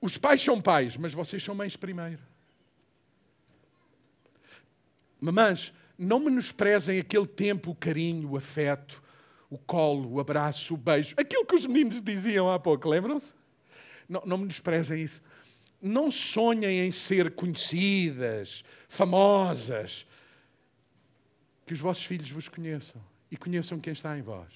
[0.02, 2.22] Os pais são pais, mas vocês são mães primeiro.
[5.20, 9.04] Mamães, não menosprezem aquele tempo, o carinho, o afeto,
[9.50, 13.34] o colo, o abraço, o beijo, aquilo que os meninos diziam há pouco, lembram-se?
[14.08, 15.22] Não, não desprezem isso.
[15.82, 20.06] Não sonhem em ser conhecidas, famosas.
[21.70, 23.00] Que os vossos filhos vos conheçam
[23.30, 24.50] e conheçam quem está em vós.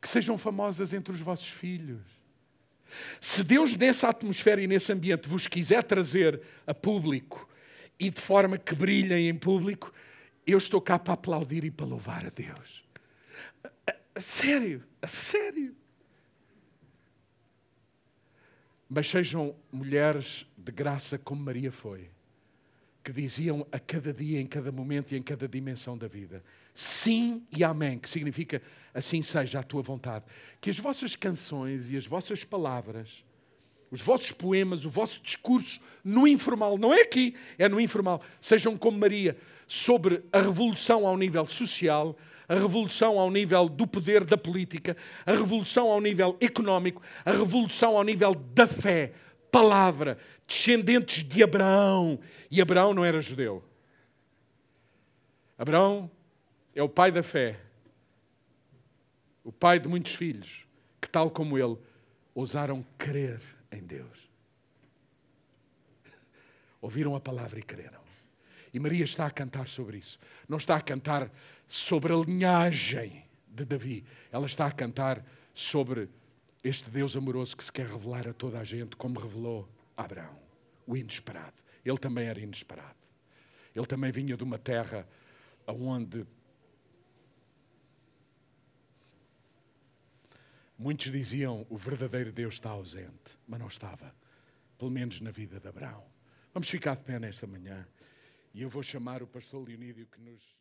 [0.00, 2.00] Que sejam famosas entre os vossos filhos.
[3.20, 7.48] Se Deus, nessa atmosfera e nesse ambiente, vos quiser trazer a público
[7.98, 9.92] e de forma que brilhem em público,
[10.46, 12.84] eu estou cá para aplaudir e para louvar a Deus.
[14.14, 15.74] A sério, a sério.
[18.94, 22.08] mas sejam mulheres de graça como Maria foi,
[23.04, 26.42] que diziam a cada dia, em cada momento e em cada dimensão da vida:
[26.72, 28.62] sim e amém, que significa
[28.94, 30.24] assim seja a tua vontade.
[30.58, 33.22] Que as vossas canções e as vossas palavras,
[33.90, 38.76] os vossos poemas, o vosso discurso no informal, não é aqui, é no informal, sejam
[38.76, 39.36] como Maria,
[39.68, 42.16] sobre a revolução ao nível social,
[42.48, 44.96] a revolução ao nível do poder da política,
[45.26, 49.12] a revolução ao nível económico, a revolução ao nível da fé.
[49.54, 52.18] Palavra, descendentes de Abraão.
[52.50, 53.62] E Abraão não era judeu.
[55.56, 56.10] Abraão
[56.74, 57.60] é o pai da fé,
[59.44, 60.66] o pai de muitos filhos,
[61.00, 61.78] que, tal como ele,
[62.34, 63.40] ousaram crer
[63.70, 64.28] em Deus.
[66.80, 68.00] Ouviram a palavra e creram.
[68.72, 70.18] E Maria está a cantar sobre isso.
[70.48, 71.30] Não está a cantar
[71.64, 74.04] sobre a linhagem de Davi.
[74.32, 75.24] Ela está a cantar
[75.54, 76.10] sobre
[76.64, 80.40] este Deus amoroso que se quer revelar a toda a gente, como revelou a Abraão,
[80.86, 81.62] o inesperado.
[81.84, 82.96] Ele também era inesperado.
[83.76, 85.06] Ele também vinha de uma terra
[85.66, 86.26] onde
[90.78, 94.14] muitos diziam o verdadeiro Deus está ausente, mas não estava,
[94.78, 96.04] pelo menos na vida de Abraão.
[96.54, 97.86] Vamos ficar de pé nesta manhã.
[98.54, 100.53] E eu vou chamar o pastor Leonídio que nos.